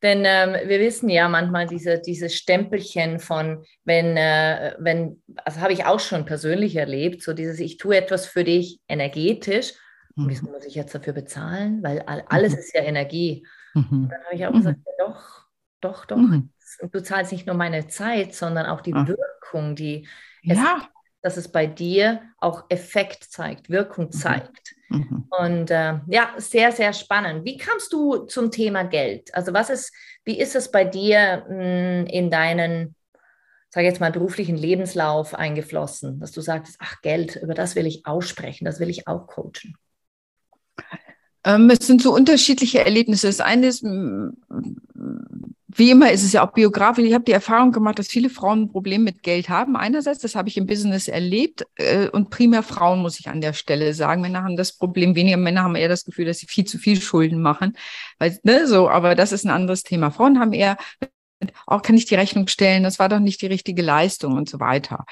Denn 0.02 0.22
ähm, 0.24 0.56
wir 0.66 0.80
wissen 0.80 1.10
ja 1.10 1.28
manchmal 1.28 1.66
diese, 1.66 1.98
diese 1.98 2.30
Stempelchen 2.30 3.18
von, 3.18 3.64
wenn, 3.84 4.16
äh, 4.16 4.74
wenn, 4.78 5.22
also 5.44 5.60
habe 5.60 5.74
ich 5.74 5.84
auch 5.84 6.00
schon 6.00 6.24
persönlich 6.24 6.76
erlebt, 6.76 7.22
so 7.22 7.34
dieses, 7.34 7.60
ich 7.60 7.76
tue 7.76 7.96
etwas 7.96 8.24
für 8.24 8.44
dich 8.44 8.80
energetisch, 8.88 9.74
mhm. 10.16 10.28
wieso 10.28 10.46
muss 10.46 10.64
ich 10.64 10.74
jetzt 10.74 10.94
dafür 10.94 11.12
bezahlen? 11.12 11.82
Weil 11.82 12.00
alles 12.00 12.54
mhm. 12.54 12.58
ist 12.58 12.74
ja 12.74 12.82
Energie. 12.82 13.46
Mhm. 13.74 14.08
dann 14.10 14.24
habe 14.24 14.34
ich 14.34 14.46
auch 14.46 14.52
mhm. 14.52 14.56
gesagt, 14.56 14.78
ja, 14.84 15.06
doch, 15.06 15.46
doch, 15.80 16.04
doch. 16.04 16.16
Mhm. 16.16 16.50
Du 16.92 17.02
zahlst 17.02 17.32
nicht 17.32 17.46
nur 17.46 17.56
meine 17.56 17.88
Zeit, 17.88 18.34
sondern 18.34 18.66
auch 18.66 18.80
die 18.80 18.94
Ach. 18.94 19.06
Wirkung, 19.06 19.74
die 19.74 20.06
ja. 20.42 20.78
es, 20.78 20.88
dass 21.22 21.36
es 21.36 21.50
bei 21.50 21.66
dir 21.66 22.22
auch 22.38 22.64
Effekt 22.68 23.24
zeigt, 23.24 23.70
Wirkung 23.70 24.06
mhm. 24.06 24.12
zeigt. 24.12 24.74
Mhm. 24.88 25.28
Und 25.30 25.70
äh, 25.70 26.00
ja, 26.06 26.34
sehr, 26.36 26.72
sehr 26.72 26.92
spannend. 26.92 27.44
Wie 27.44 27.56
kamst 27.56 27.92
du 27.92 28.26
zum 28.26 28.50
Thema 28.50 28.84
Geld? 28.84 29.34
Also 29.34 29.52
was 29.52 29.70
ist, 29.70 29.92
wie 30.24 30.38
ist 30.38 30.56
es 30.56 30.70
bei 30.70 30.84
dir 30.84 31.44
mh, 31.48 31.54
hm, 31.54 32.06
in 32.06 32.30
deinen, 32.30 32.96
sage 33.68 33.86
jetzt 33.86 34.00
mal, 34.00 34.12
beruflichen 34.12 34.56
Lebenslauf 34.56 35.34
eingeflossen, 35.34 36.20
dass 36.20 36.32
du 36.32 36.40
sagst, 36.40 36.76
ach 36.80 37.00
Geld, 37.02 37.36
über 37.36 37.54
das 37.54 37.76
will 37.76 37.86
ich 37.86 38.06
aussprechen, 38.06 38.64
das 38.64 38.80
will 38.80 38.90
ich 38.90 39.06
auch 39.06 39.26
coachen? 39.26 39.76
Ähm, 41.44 41.70
es 41.70 41.86
sind 41.86 42.02
so 42.02 42.14
unterschiedliche 42.14 42.84
Erlebnisse. 42.84 43.26
Das 43.26 43.40
eine 43.40 43.66
ist, 43.66 43.82
wie 45.72 45.90
immer 45.90 46.10
ist 46.10 46.24
es 46.24 46.32
ja 46.32 46.46
auch 46.46 46.52
biografisch. 46.52 47.04
Ich 47.04 47.14
habe 47.14 47.24
die 47.24 47.32
Erfahrung 47.32 47.72
gemacht, 47.72 47.98
dass 47.98 48.08
viele 48.08 48.28
Frauen 48.28 48.62
ein 48.62 48.72
Problem 48.72 49.04
mit 49.04 49.22
Geld 49.22 49.48
haben. 49.48 49.76
Einerseits, 49.76 50.20
das 50.20 50.34
habe 50.34 50.48
ich 50.48 50.56
im 50.56 50.66
Business 50.66 51.08
erlebt 51.08 51.64
äh, 51.76 52.08
und 52.08 52.30
primär 52.30 52.62
Frauen, 52.62 53.00
muss 53.00 53.20
ich 53.20 53.28
an 53.28 53.40
der 53.40 53.52
Stelle 53.52 53.94
sagen. 53.94 54.20
Männer 54.20 54.42
haben 54.42 54.56
das 54.56 54.72
Problem 54.76 55.14
weniger. 55.14 55.36
Männer 55.36 55.62
haben 55.62 55.76
eher 55.76 55.88
das 55.88 56.04
Gefühl, 56.04 56.26
dass 56.26 56.38
sie 56.38 56.46
viel 56.46 56.64
zu 56.64 56.78
viel 56.78 57.00
Schulden 57.00 57.40
machen. 57.40 57.76
Weil, 58.18 58.38
ne, 58.42 58.66
so, 58.66 58.88
aber 58.90 59.14
das 59.14 59.32
ist 59.32 59.44
ein 59.44 59.50
anderes 59.50 59.82
Thema. 59.82 60.10
Frauen 60.10 60.38
haben 60.40 60.52
eher 60.52 60.76
auch 61.66 61.82
kann 61.82 61.96
ich 61.96 62.04
die 62.06 62.14
Rechnung 62.14 62.48
stellen, 62.48 62.82
das 62.82 62.98
war 62.98 63.08
doch 63.08 63.18
nicht 63.18 63.40
die 63.42 63.46
richtige 63.46 63.82
Leistung 63.82 64.34
und 64.34 64.48
so 64.48 64.60
weiter. 64.60 65.04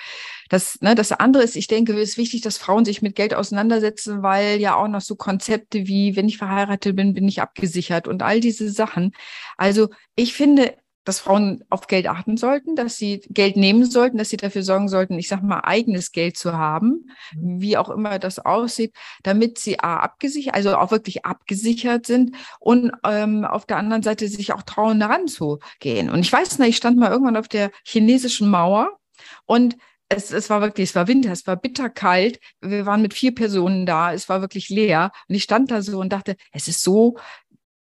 Das, 0.48 0.80
ne, 0.80 0.94
das 0.94 1.12
andere 1.12 1.42
ist, 1.42 1.56
ich 1.56 1.66
denke, 1.66 1.92
es 1.94 2.10
ist 2.10 2.18
wichtig, 2.18 2.40
dass 2.42 2.58
Frauen 2.58 2.84
sich 2.84 3.02
mit 3.02 3.14
Geld 3.14 3.34
auseinandersetzen, 3.34 4.22
weil 4.22 4.60
ja 4.60 4.76
auch 4.76 4.88
noch 4.88 5.00
so 5.00 5.16
Konzepte 5.16 5.86
wie, 5.86 6.16
wenn 6.16 6.28
ich 6.28 6.38
verheiratet 6.38 6.96
bin, 6.96 7.14
bin 7.14 7.28
ich 7.28 7.40
abgesichert 7.40 8.08
und 8.08 8.22
all 8.22 8.40
diese 8.40 8.70
Sachen. 8.70 9.12
Also 9.56 9.88
ich 10.16 10.34
finde, 10.34 10.74
dass 11.08 11.20
Frauen 11.20 11.64
auf 11.70 11.86
Geld 11.86 12.06
achten 12.06 12.36
sollten, 12.36 12.76
dass 12.76 12.98
sie 12.98 13.22
Geld 13.30 13.56
nehmen 13.56 13.86
sollten, 13.86 14.18
dass 14.18 14.28
sie 14.28 14.36
dafür 14.36 14.62
sorgen 14.62 14.90
sollten, 14.90 15.18
ich 15.18 15.28
sag 15.28 15.42
mal, 15.42 15.60
eigenes 15.60 16.12
Geld 16.12 16.36
zu 16.36 16.52
haben, 16.52 17.08
mhm. 17.34 17.62
wie 17.62 17.78
auch 17.78 17.88
immer 17.88 18.18
das 18.18 18.38
aussieht, 18.38 18.94
damit 19.22 19.58
sie 19.58 19.80
A, 19.80 20.00
abgesichert, 20.00 20.54
also 20.54 20.76
auch 20.76 20.90
wirklich 20.90 21.24
abgesichert 21.24 22.04
sind 22.04 22.36
und 22.60 22.92
ähm, 23.04 23.46
auf 23.46 23.64
der 23.64 23.78
anderen 23.78 24.02
Seite 24.02 24.28
sich 24.28 24.52
auch 24.52 24.62
trauen, 24.62 25.00
daran 25.00 25.28
zu 25.28 25.60
gehen. 25.80 26.10
Und 26.10 26.20
ich 26.20 26.32
weiß 26.32 26.58
nicht, 26.58 26.68
ich 26.68 26.76
stand 26.76 26.98
mal 26.98 27.10
irgendwann 27.10 27.38
auf 27.38 27.48
der 27.48 27.70
chinesischen 27.84 28.50
Mauer 28.50 28.98
und 29.46 29.78
es, 30.10 30.30
es 30.30 30.50
war 30.50 30.60
wirklich, 30.60 30.90
es 30.90 30.94
war 30.94 31.08
Winter, 31.08 31.32
es 31.32 31.46
war 31.46 31.56
bitterkalt. 31.56 32.38
Wir 32.60 32.84
waren 32.84 33.00
mit 33.00 33.14
vier 33.14 33.34
Personen 33.34 33.86
da, 33.86 34.12
es 34.12 34.28
war 34.28 34.42
wirklich 34.42 34.68
leer. 34.68 35.10
Und 35.28 35.34
ich 35.34 35.42
stand 35.42 35.70
da 35.70 35.80
so 35.80 36.00
und 36.00 36.12
dachte, 36.12 36.36
es 36.52 36.68
ist 36.68 36.82
so 36.82 37.16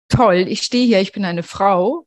toll. 0.09 0.45
Ich 0.47 0.61
stehe 0.61 0.85
hier, 0.85 1.01
ich 1.01 1.11
bin 1.11 1.25
eine 1.25 1.43
Frau 1.43 2.04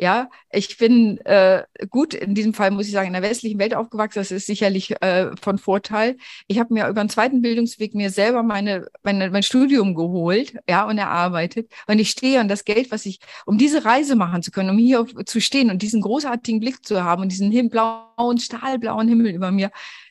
ja, 0.00 0.30
ich 0.50 0.78
bin 0.78 1.18
äh, 1.26 1.64
gut, 1.90 2.14
in 2.14 2.34
diesem 2.34 2.54
Fall 2.54 2.70
muss 2.70 2.86
ich 2.86 2.92
sagen, 2.92 3.08
in 3.08 3.12
der 3.12 3.22
westlichen 3.22 3.58
Welt 3.58 3.74
aufgewachsen, 3.74 4.18
das 4.18 4.30
ist 4.30 4.46
sicherlich 4.46 5.00
äh, 5.02 5.30
von 5.36 5.58
Vorteil. 5.58 6.16
Ich 6.46 6.58
habe 6.58 6.72
mir 6.72 6.88
über 6.88 7.00
einen 7.00 7.10
zweiten 7.10 7.42
Bildungsweg 7.42 7.94
mir 7.94 8.08
selber 8.08 8.42
meine, 8.42 8.86
meine, 9.02 9.30
mein 9.30 9.42
Studium 9.42 9.94
geholt, 9.94 10.54
ja, 10.66 10.86
und 10.86 10.96
erarbeitet. 10.96 11.70
Und 11.86 11.98
ich 11.98 12.08
stehe 12.08 12.40
und 12.40 12.48
das 12.48 12.64
Geld, 12.64 12.90
was 12.90 13.04
ich, 13.04 13.20
um 13.44 13.58
diese 13.58 13.84
Reise 13.84 14.16
machen 14.16 14.42
zu 14.42 14.50
können, 14.50 14.70
um 14.70 14.78
hier 14.78 15.04
zu 15.26 15.38
stehen 15.38 15.70
und 15.70 15.82
diesen 15.82 16.00
großartigen 16.00 16.60
Blick 16.60 16.86
zu 16.86 17.04
haben 17.04 17.20
und 17.22 17.30
diesen 17.30 17.50
blauen, 17.68 18.38
stahlblauen 18.38 19.06
Himmel 19.06 19.32
über 19.32 19.50
mir, 19.50 19.70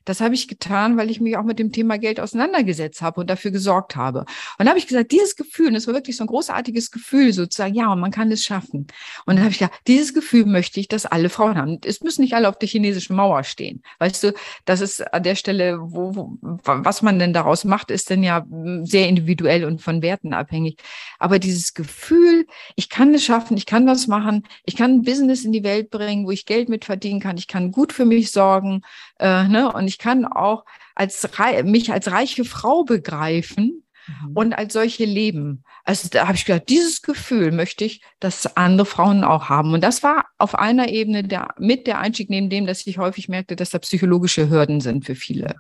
das 0.10 0.22
habe 0.22 0.34
ich 0.34 0.48
getan, 0.48 0.98
weil 0.98 1.12
ich 1.12 1.22
mich 1.22 1.38
auch 1.38 1.44
mit 1.44 1.60
dem 1.60 1.72
Thema 1.72 2.00
Geld 2.00 2.20
auseinandergesetzt 2.20 3.02
habe 3.04 3.22
und 3.22 3.30
dafür 3.30 3.52
gesorgt 3.52 3.96
habe. 3.96 4.22
Und 4.22 4.28
dann 4.58 4.70
habe 4.70 4.80
ich 4.80 4.88
gesagt, 4.88 5.12
dieses 5.12 5.36
Gefühl, 5.36 5.72
das 5.72 5.86
war 5.86 5.94
wirklich 5.94 6.18
so 6.18 6.24
ein 6.24 6.28
großartiges 6.28 6.90
Gefühl, 6.90 7.32
sozusagen, 7.32 7.76
ja, 7.76 7.92
und 7.94 8.00
man 8.00 8.10
kann 8.10 8.32
es 8.32 8.44
schaffen. 8.44 8.88
Und 9.28 9.36
dann 9.36 9.42
habe 9.42 9.52
ich 9.52 9.60
gesagt, 9.60 9.82
dieses 9.86 10.16
Gefühl 10.16 10.48
möchte 10.48 10.80
ich, 10.80 10.88
dass 10.88 11.06
alle 11.06 11.30
Frauen 11.30 11.58
haben. 11.58 11.78
Es 11.86 12.02
müssen 12.02 12.24
nicht 12.24 12.34
alle 12.34 12.50
auf 12.50 12.58
der 12.58 12.68
chinesischen 12.68 13.16
Mauer 13.16 13.44
stehen. 13.44 13.84
Weißt 14.00 14.24
du, 14.24 14.34
das 14.66 14.82
ist 14.82 15.02
an 15.14 15.22
der 15.22 15.36
Stelle, 15.36 15.78
wo, 15.80 16.16
wo 16.16 16.38
was 16.42 17.04
man 17.04 17.20
denn 17.20 17.34
daraus 17.34 17.64
macht, 17.64 17.92
ist 17.92 18.10
dann 18.10 18.24
ja 18.24 18.48
sehr 18.82 19.08
individuell 19.08 19.64
und 19.64 19.80
von 19.80 20.02
Werten 20.02 20.34
abhängig. 20.34 20.82
Aber 21.20 21.38
dieses 21.38 21.76
Gefühl, 21.76 22.48
ich 22.76 22.90
kann 22.90 23.14
es 23.14 23.24
schaffen, 23.24 23.58
ich 23.58 23.68
kann 23.68 23.86
das 23.86 24.08
machen, 24.08 24.48
ich 24.66 24.76
kann 24.76 24.92
ein 24.92 25.02
Business 25.04 25.46
in 25.46 25.52
die 25.52 25.64
Welt 25.64 25.92
bringen, 25.92 26.26
wo 26.26 26.32
ich 26.32 26.48
Geld 26.48 26.68
mit 26.68 26.86
verdienen 26.86 27.20
kann, 27.20 27.38
ich 27.38 27.48
kann 27.48 27.72
gut 27.72 27.94
für 27.94 28.06
mich 28.06 28.32
sorgen, 28.32 28.82
äh, 29.20 29.48
ne, 29.48 29.72
und 29.72 29.88
ich 29.88 29.99
kann 30.00 30.26
auch 30.26 30.66
als 30.96 31.28
mich 31.64 31.92
als 31.92 32.12
reiche 32.12 32.46
Frau 32.46 32.84
begreifen 32.84 33.84
mhm. 34.08 34.32
und 34.34 34.54
als 34.54 34.74
solche 34.74 35.06
leben. 35.06 35.64
Also 35.84 36.08
da 36.10 36.28
habe 36.28 36.36
ich 36.36 36.46
gedacht, 36.46 36.70
dieses 36.70 37.02
Gefühl 37.02 37.52
möchte 37.52 37.86
ich, 37.86 38.02
dass 38.20 38.58
andere 38.58 38.86
Frauen 38.86 39.24
auch 39.24 39.50
haben. 39.50 39.74
Und 39.74 39.84
das 39.84 40.04
war 40.04 40.26
auf 40.38 40.56
einer 40.56 40.90
Ebene 40.90 41.24
der, 41.24 41.56
mit 41.58 41.88
der 41.88 42.00
Einstieg 42.00 42.30
neben 42.30 42.50
dem, 42.50 42.66
dass 42.66 42.86
ich 42.86 42.98
häufig 42.98 43.30
merkte, 43.30 43.56
dass 43.56 43.70
da 43.70 43.80
psychologische 43.80 44.50
Hürden 44.50 44.82
sind 44.82 45.06
für 45.06 45.16
viele. 45.16 45.56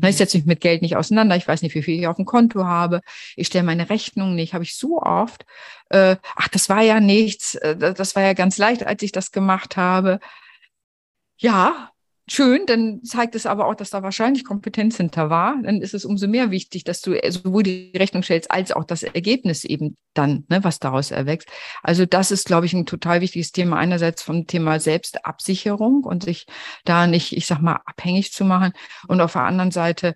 Mhm. 0.00 0.08
Ich 0.08 0.16
setze 0.16 0.36
mich 0.36 0.46
mit 0.46 0.60
Geld 0.60 0.82
nicht 0.82 0.96
auseinander. 0.96 1.36
Ich 1.36 1.48
weiß 1.48 1.62
nicht, 1.62 1.74
wie 1.74 1.82
viel 1.82 1.98
ich 1.98 2.06
auf 2.06 2.16
dem 2.16 2.26
Konto 2.26 2.64
habe. 2.64 3.00
Ich 3.36 3.48
stelle 3.48 3.64
meine 3.64 3.90
Rechnung 3.90 4.34
nicht. 4.34 4.54
Habe 4.54 4.64
ich 4.64 4.76
so 4.76 5.00
oft. 5.00 5.44
Äh, 5.88 6.16
ach, 6.36 6.48
das 6.48 6.68
war 6.68 6.82
ja 6.82 7.00
nichts. 7.00 7.54
Äh, 7.56 7.94
das 7.94 8.14
war 8.14 8.22
ja 8.22 8.34
ganz 8.34 8.58
leicht, 8.58 8.86
als 8.86 9.02
ich 9.02 9.12
das 9.12 9.32
gemacht 9.32 9.76
habe. 9.76 10.20
Ja, 11.38 11.91
schön, 12.32 12.64
dann 12.66 13.02
zeigt 13.04 13.34
es 13.34 13.46
aber 13.46 13.66
auch, 13.66 13.74
dass 13.74 13.90
da 13.90 14.02
wahrscheinlich 14.02 14.44
Kompetenz 14.44 14.96
hinter 14.96 15.30
war. 15.30 15.56
Dann 15.62 15.82
ist 15.82 15.94
es 15.94 16.04
umso 16.04 16.26
mehr 16.26 16.50
wichtig, 16.50 16.84
dass 16.84 17.00
du 17.00 17.14
sowohl 17.30 17.62
die 17.62 17.92
Rechnung 17.94 18.22
stellst, 18.22 18.50
als 18.50 18.72
auch 18.72 18.84
das 18.84 19.02
Ergebnis 19.02 19.64
eben 19.64 19.96
dann, 20.14 20.44
ne, 20.48 20.64
was 20.64 20.78
daraus 20.78 21.10
erwächst. 21.10 21.48
Also 21.82 22.06
das 22.06 22.30
ist, 22.30 22.46
glaube 22.46 22.66
ich, 22.66 22.72
ein 22.72 22.86
total 22.86 23.20
wichtiges 23.20 23.52
Thema. 23.52 23.76
Einerseits 23.76 24.22
vom 24.22 24.46
Thema 24.46 24.80
Selbstabsicherung 24.80 26.04
und 26.04 26.24
sich 26.24 26.46
da 26.84 27.06
nicht, 27.06 27.36
ich 27.36 27.46
sag 27.46 27.60
mal, 27.60 27.80
abhängig 27.84 28.32
zu 28.32 28.44
machen. 28.44 28.72
Und 29.08 29.20
auf 29.20 29.34
der 29.34 29.42
anderen 29.42 29.70
Seite 29.70 30.14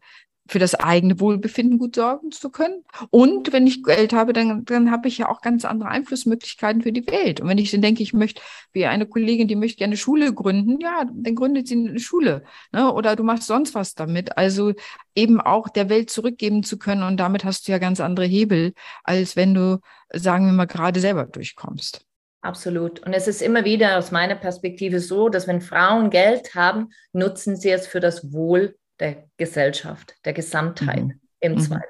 für 0.48 0.58
das 0.58 0.74
eigene 0.74 1.18
Wohlbefinden 1.20 1.78
gut 1.78 1.96
sorgen 1.96 2.30
zu 2.30 2.50
können. 2.50 2.84
Und 3.10 3.52
wenn 3.52 3.66
ich 3.66 3.82
Geld 3.82 4.12
habe, 4.12 4.32
dann, 4.32 4.64
dann 4.64 4.90
habe 4.90 5.08
ich 5.08 5.18
ja 5.18 5.28
auch 5.28 5.40
ganz 5.40 5.64
andere 5.64 5.88
Einflussmöglichkeiten 5.88 6.82
für 6.82 6.92
die 6.92 7.06
Welt. 7.06 7.40
Und 7.40 7.48
wenn 7.48 7.58
ich 7.58 7.70
dann 7.70 7.82
denke, 7.82 8.02
ich 8.02 8.12
möchte, 8.12 8.40
wie 8.72 8.86
eine 8.86 9.06
Kollegin, 9.06 9.48
die 9.48 9.56
möchte 9.56 9.78
gerne 9.78 9.96
Schule 9.96 10.32
gründen, 10.32 10.80
ja, 10.80 11.04
dann 11.12 11.34
gründet 11.34 11.68
sie 11.68 11.74
eine 11.74 11.98
Schule. 11.98 12.44
Ne? 12.72 12.92
Oder 12.92 13.16
du 13.16 13.22
machst 13.22 13.46
sonst 13.46 13.74
was 13.74 13.94
damit. 13.94 14.36
Also 14.36 14.72
eben 15.14 15.40
auch 15.40 15.68
der 15.68 15.88
Welt 15.88 16.10
zurückgeben 16.10 16.62
zu 16.62 16.78
können. 16.78 17.02
Und 17.02 17.18
damit 17.18 17.44
hast 17.44 17.66
du 17.66 17.72
ja 17.72 17.78
ganz 17.78 18.00
andere 18.00 18.26
Hebel, 18.26 18.72
als 19.04 19.36
wenn 19.36 19.54
du, 19.54 19.80
sagen 20.12 20.46
wir 20.46 20.52
mal, 20.52 20.66
gerade 20.66 21.00
selber 21.00 21.24
durchkommst. 21.24 22.06
Absolut. 22.42 23.04
Und 23.04 23.12
es 23.12 23.26
ist 23.26 23.42
immer 23.42 23.64
wieder 23.64 23.98
aus 23.98 24.12
meiner 24.12 24.36
Perspektive 24.36 25.00
so, 25.00 25.28
dass 25.28 25.48
wenn 25.48 25.60
Frauen 25.60 26.10
Geld 26.10 26.54
haben, 26.54 26.90
nutzen 27.12 27.56
sie 27.56 27.70
es 27.70 27.88
für 27.88 27.98
das 27.98 28.32
Wohl 28.32 28.76
der 29.00 29.24
Gesellschaft, 29.36 30.14
der 30.24 30.32
Gesamtheit 30.32 31.04
mhm. 31.04 31.20
im 31.40 31.52
mhm. 31.52 31.60
Zweifel. 31.60 31.86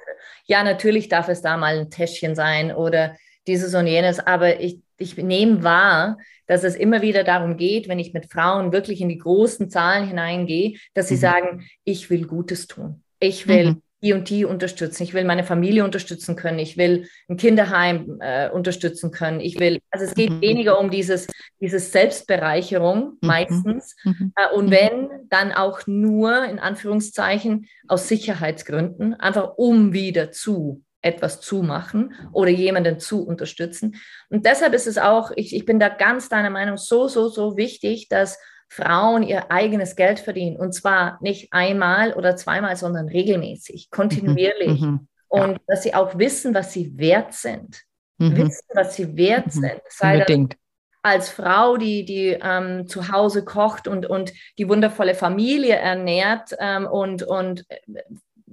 Ja, 0.46 0.62
natürlich 0.62 1.08
darf 1.08 1.28
es 1.28 1.42
da 1.42 1.56
mal 1.56 1.78
ein 1.78 1.90
Täschchen 1.90 2.34
sein 2.34 2.74
oder 2.74 3.16
dieses 3.46 3.74
und 3.74 3.86
jenes, 3.86 4.18
aber 4.20 4.60
ich, 4.60 4.80
ich 4.98 5.16
nehme 5.16 5.62
wahr, 5.62 6.18
dass 6.46 6.64
es 6.64 6.76
immer 6.76 7.02
wieder 7.02 7.24
darum 7.24 7.56
geht, 7.56 7.88
wenn 7.88 7.98
ich 7.98 8.12
mit 8.12 8.30
Frauen 8.30 8.72
wirklich 8.72 9.00
in 9.00 9.08
die 9.08 9.18
großen 9.18 9.70
Zahlen 9.70 10.06
hineingehe, 10.08 10.78
dass 10.94 11.08
sie 11.08 11.14
mhm. 11.14 11.20
sagen, 11.20 11.68
ich 11.84 12.10
will 12.10 12.26
Gutes 12.26 12.66
tun. 12.66 13.02
Ich 13.18 13.48
will 13.48 13.72
mhm 13.72 13.82
die 14.02 14.12
und 14.12 14.28
die 14.28 14.44
unterstützen. 14.44 15.02
Ich 15.02 15.14
will 15.14 15.24
meine 15.24 15.44
Familie 15.44 15.85
unterstützen 15.85 16.37
können. 16.37 16.59
Ich 16.59 16.76
will 16.76 17.09
ein 17.28 17.37
Kinderheim 17.37 18.18
äh, 18.20 18.50
unterstützen 18.50 19.11
können. 19.11 19.40
Ich 19.40 19.59
will, 19.59 19.80
also 19.90 20.04
es 20.04 20.14
geht 20.14 20.30
mhm. 20.30 20.40
weniger 20.42 20.78
um 20.78 20.90
dieses, 20.90 21.26
dieses 21.61 21.92
Selbstbereicherung 21.92 23.18
mhm. 23.20 23.26
meistens. 23.26 23.96
Mhm. 24.04 24.32
Äh, 24.37 24.54
und 24.54 24.66
mhm. 24.66 24.70
wenn, 24.70 25.09
dann 25.28 25.52
auch 25.52 25.87
nur 25.87 26.44
in 26.44 26.59
Anführungszeichen 26.59 27.66
aus 27.88 28.09
Sicherheitsgründen, 28.09 29.14
einfach 29.14 29.54
um 29.56 29.92
wieder 29.92 30.30
zu 30.30 30.82
etwas 31.02 31.40
zu 31.40 31.62
machen 31.62 32.14
oder 32.32 32.50
jemanden 32.50 32.98
zu 32.98 33.24
unterstützen. 33.24 33.96
Und 34.28 34.44
deshalb 34.44 34.74
ist 34.74 34.87
es 34.87 34.98
auch, 34.98 35.30
ich, 35.37 35.54
ich 35.54 35.64
bin 35.64 35.78
da 35.78 35.88
ganz 35.88 36.28
deiner 36.28 36.50
Meinung, 36.50 36.76
so, 36.76 37.06
so, 37.09 37.28
so 37.28 37.56
wichtig, 37.56 38.09
dass 38.09 38.38
Frauen 38.68 39.22
ihr 39.22 39.50
eigenes 39.50 39.96
Geld 39.96 40.18
verdienen. 40.18 40.57
Und 40.57 40.72
zwar 40.72 41.18
nicht 41.20 41.52
einmal 41.52 42.12
oder 42.12 42.37
zweimal, 42.37 42.76
sondern 42.76 43.09
regelmäßig, 43.09 43.90
kontinuierlich. 43.90 44.81
Mhm, 44.81 44.87
mhm. 44.88 45.09
und 45.29 45.52
ja. 45.52 45.59
dass 45.66 45.83
sie 45.83 45.94
auch 45.94 46.18
wissen, 46.18 46.55
was 46.55 46.72
sie 46.72 46.96
wert 46.98 47.33
sind. 47.33 47.83
Mhm. 48.18 48.37
Wissen, 48.37 48.68
was 48.74 48.96
sie 48.96 49.16
wert 49.16 49.46
mhm. 49.46 49.61
sind. 49.61 49.81
Sei 49.88 50.14
Unbedingt. 50.14 50.57
als 51.02 51.29
Frau, 51.29 51.76
die, 51.76 52.05
die 52.05 52.38
ähm, 52.42 52.88
zu 52.88 53.11
Hause 53.12 53.44
kocht 53.44 53.88
und, 53.88 54.07
und 54.07 54.33
die 54.59 54.68
wundervolle 54.68 55.14
Familie 55.14 55.76
ernährt 55.76 56.50
ähm, 56.59 56.87
und, 56.87 57.22
und 57.22 57.64
äh, 57.68 58.02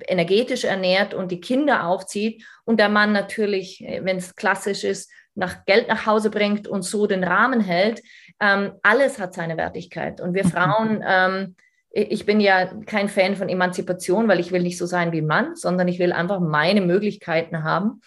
energetisch 0.08 0.63
ernährt 0.63 1.13
und 1.13 1.32
die 1.32 1.39
Kinder 1.39 1.86
aufzieht 1.86 2.43
und 2.65 2.80
der 2.80 2.89
Mann 2.89 3.13
natürlich, 3.13 3.84
äh, 3.84 4.04
wenn 4.04 4.17
es 4.17 4.36
klassisch 4.36 4.84
ist, 4.84 5.10
nach 5.36 5.65
Geld 5.65 5.88
nach 5.88 6.06
Hause 6.06 6.30
bringt 6.30 6.67
und 6.67 6.84
so 6.84 7.08
den 7.08 7.23
Rahmen 7.23 7.60
hält. 7.60 8.02
Ähm, 8.43 8.73
alles 8.84 9.19
hat 9.19 9.34
seine 9.34 9.56
Wertigkeit. 9.56 10.19
Und 10.19 10.34
wir 10.34 10.43
mhm. 10.43 10.49
Frauen, 10.49 11.03
ähm, 11.08 11.56
ich 11.91 12.25
bin 12.25 12.41
ja 12.41 12.65
kein 12.86 13.08
Fan 13.08 13.36
von 13.36 13.47
Emanzipation, 13.47 14.27
weil 14.27 14.39
ich 14.39 14.51
will 14.51 14.63
nicht 14.63 14.77
so 14.77 14.86
sein 14.86 15.12
wie 15.12 15.21
ein 15.21 15.27
Mann, 15.27 15.56
sondern 15.56 15.88
ich 15.88 15.99
will 15.99 16.12
einfach 16.12 16.39
meine 16.41 16.82
Möglichkeiten 16.82 17.63
haben. 17.63 18.01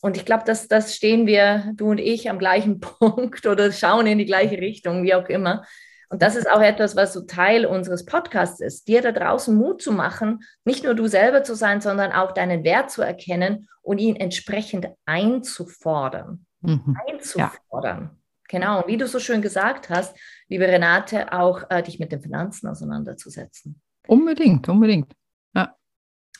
Und 0.00 0.16
ich 0.16 0.24
glaube, 0.24 0.44
dass 0.46 0.66
das 0.66 0.96
stehen 0.96 1.26
wir, 1.26 1.72
du 1.74 1.90
und 1.90 1.98
ich, 1.98 2.30
am 2.30 2.38
gleichen 2.38 2.80
Punkt 2.98 3.46
oder 3.46 3.70
schauen 3.70 4.06
in 4.06 4.18
die 4.18 4.24
gleiche 4.24 4.58
Richtung, 4.58 5.02
wie 5.02 5.14
auch 5.14 5.28
immer. 5.28 5.64
Und 6.08 6.22
das 6.22 6.36
ist 6.36 6.50
auch 6.50 6.60
etwas, 6.60 6.96
was 6.96 7.12
so 7.12 7.22
Teil 7.22 7.66
unseres 7.66 8.04
Podcasts 8.04 8.60
ist, 8.60 8.88
dir 8.88 9.02
da 9.02 9.12
draußen 9.12 9.54
Mut 9.54 9.82
zu 9.82 9.92
machen, 9.92 10.40
nicht 10.64 10.84
nur 10.84 10.94
du 10.94 11.06
selber 11.06 11.42
zu 11.42 11.54
sein, 11.54 11.80
sondern 11.80 12.12
auch 12.12 12.32
deinen 12.32 12.64
Wert 12.64 12.90
zu 12.90 13.02
erkennen 13.02 13.68
und 13.82 13.98
ihn 13.98 14.16
entsprechend 14.16 14.88
einzufordern 15.06 16.46
mhm. 16.62 16.96
einzufordern. 17.06 18.10
Ja. 18.12 18.16
Genau, 18.52 18.84
wie 18.86 18.98
du 18.98 19.08
so 19.08 19.18
schön 19.18 19.40
gesagt 19.40 19.88
hast, 19.88 20.14
liebe 20.46 20.68
Renate, 20.68 21.32
auch 21.32 21.62
äh, 21.70 21.82
dich 21.82 21.98
mit 21.98 22.12
den 22.12 22.20
Finanzen 22.20 22.68
auseinanderzusetzen. 22.68 23.80
Unbedingt, 24.06 24.68
unbedingt. 24.68 25.10
Ja. 25.54 25.74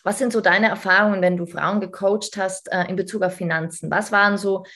Was 0.05 0.18
sind 0.18 0.31
so 0.31 0.42
deine 0.42 0.68
Erfahrungen, 0.68 1.22
wenn 1.22 1.38
du 1.38 1.46
Frauen 1.46 1.81
gecoacht 1.81 2.37
hast 2.37 2.70
äh, 2.70 2.85
in 2.90 2.96
Bezug 2.96 3.22
auf 3.22 3.35
Finanzen? 3.35 3.90
Was 3.90 4.12
waren 4.12 4.37
so, 4.37 4.66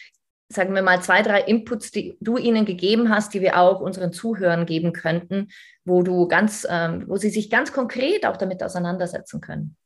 sagen 0.49 0.75
wir 0.75 0.81
mal, 0.81 1.03
zwei, 1.03 1.21
drei 1.21 1.43
Inputs, 1.43 1.91
die 1.91 2.17
du 2.23 2.39
ihnen 2.39 2.65
gegeben 2.65 3.11
hast, 3.11 3.35
die 3.35 3.43
wir 3.43 3.59
auch 3.59 3.83
unseren 3.83 4.15
Zuhörern 4.15 4.65
geben 4.65 4.95
könnten, 4.95 5.49
wo 5.85 6.03
du 6.03 6.29
ganz, 6.29 6.67
ähm, 6.71 7.05
wo 7.07 7.19
sie 7.19 7.29
sich 7.29 7.51
ganz 7.51 7.71
konkret 7.71 8.25
auch 8.25 8.39
damit 8.39 8.63
auseinandersetzen 8.63 9.43
können? 9.43 9.77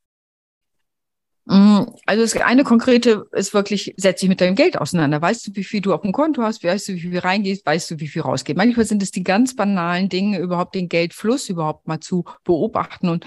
Mm, 1.45 1.83
also 2.05 2.21
das 2.21 2.35
eine 2.37 2.63
konkrete 2.63 3.25
ist 3.31 3.53
wirklich, 3.53 3.93
setz 3.97 4.19
dich 4.19 4.29
mit 4.29 4.41
deinem 4.41 4.55
Geld 4.55 4.77
auseinander. 4.77 5.21
Weißt 5.21 5.47
du, 5.47 5.51
wie 5.55 5.63
viel 5.63 5.81
du 5.81 5.93
auf 5.93 6.01
dem 6.01 6.11
Konto 6.11 6.43
hast? 6.43 6.63
Weißt 6.63 6.89
du, 6.89 6.93
wie 6.93 7.01
viel 7.01 7.19
reingehst? 7.19 7.65
Weißt 7.65 7.91
du, 7.91 7.99
wie 7.99 8.07
viel 8.07 8.21
rausgeht? 8.21 8.57
Manchmal 8.57 8.85
sind 8.85 9.01
es 9.01 9.11
die 9.11 9.23
ganz 9.23 9.55
banalen 9.55 10.09
Dinge, 10.09 10.39
überhaupt 10.39 10.75
den 10.75 10.89
Geldfluss 10.89 11.49
überhaupt 11.49 11.87
mal 11.87 11.99
zu 11.99 12.25
beobachten 12.43 13.09
und 13.09 13.25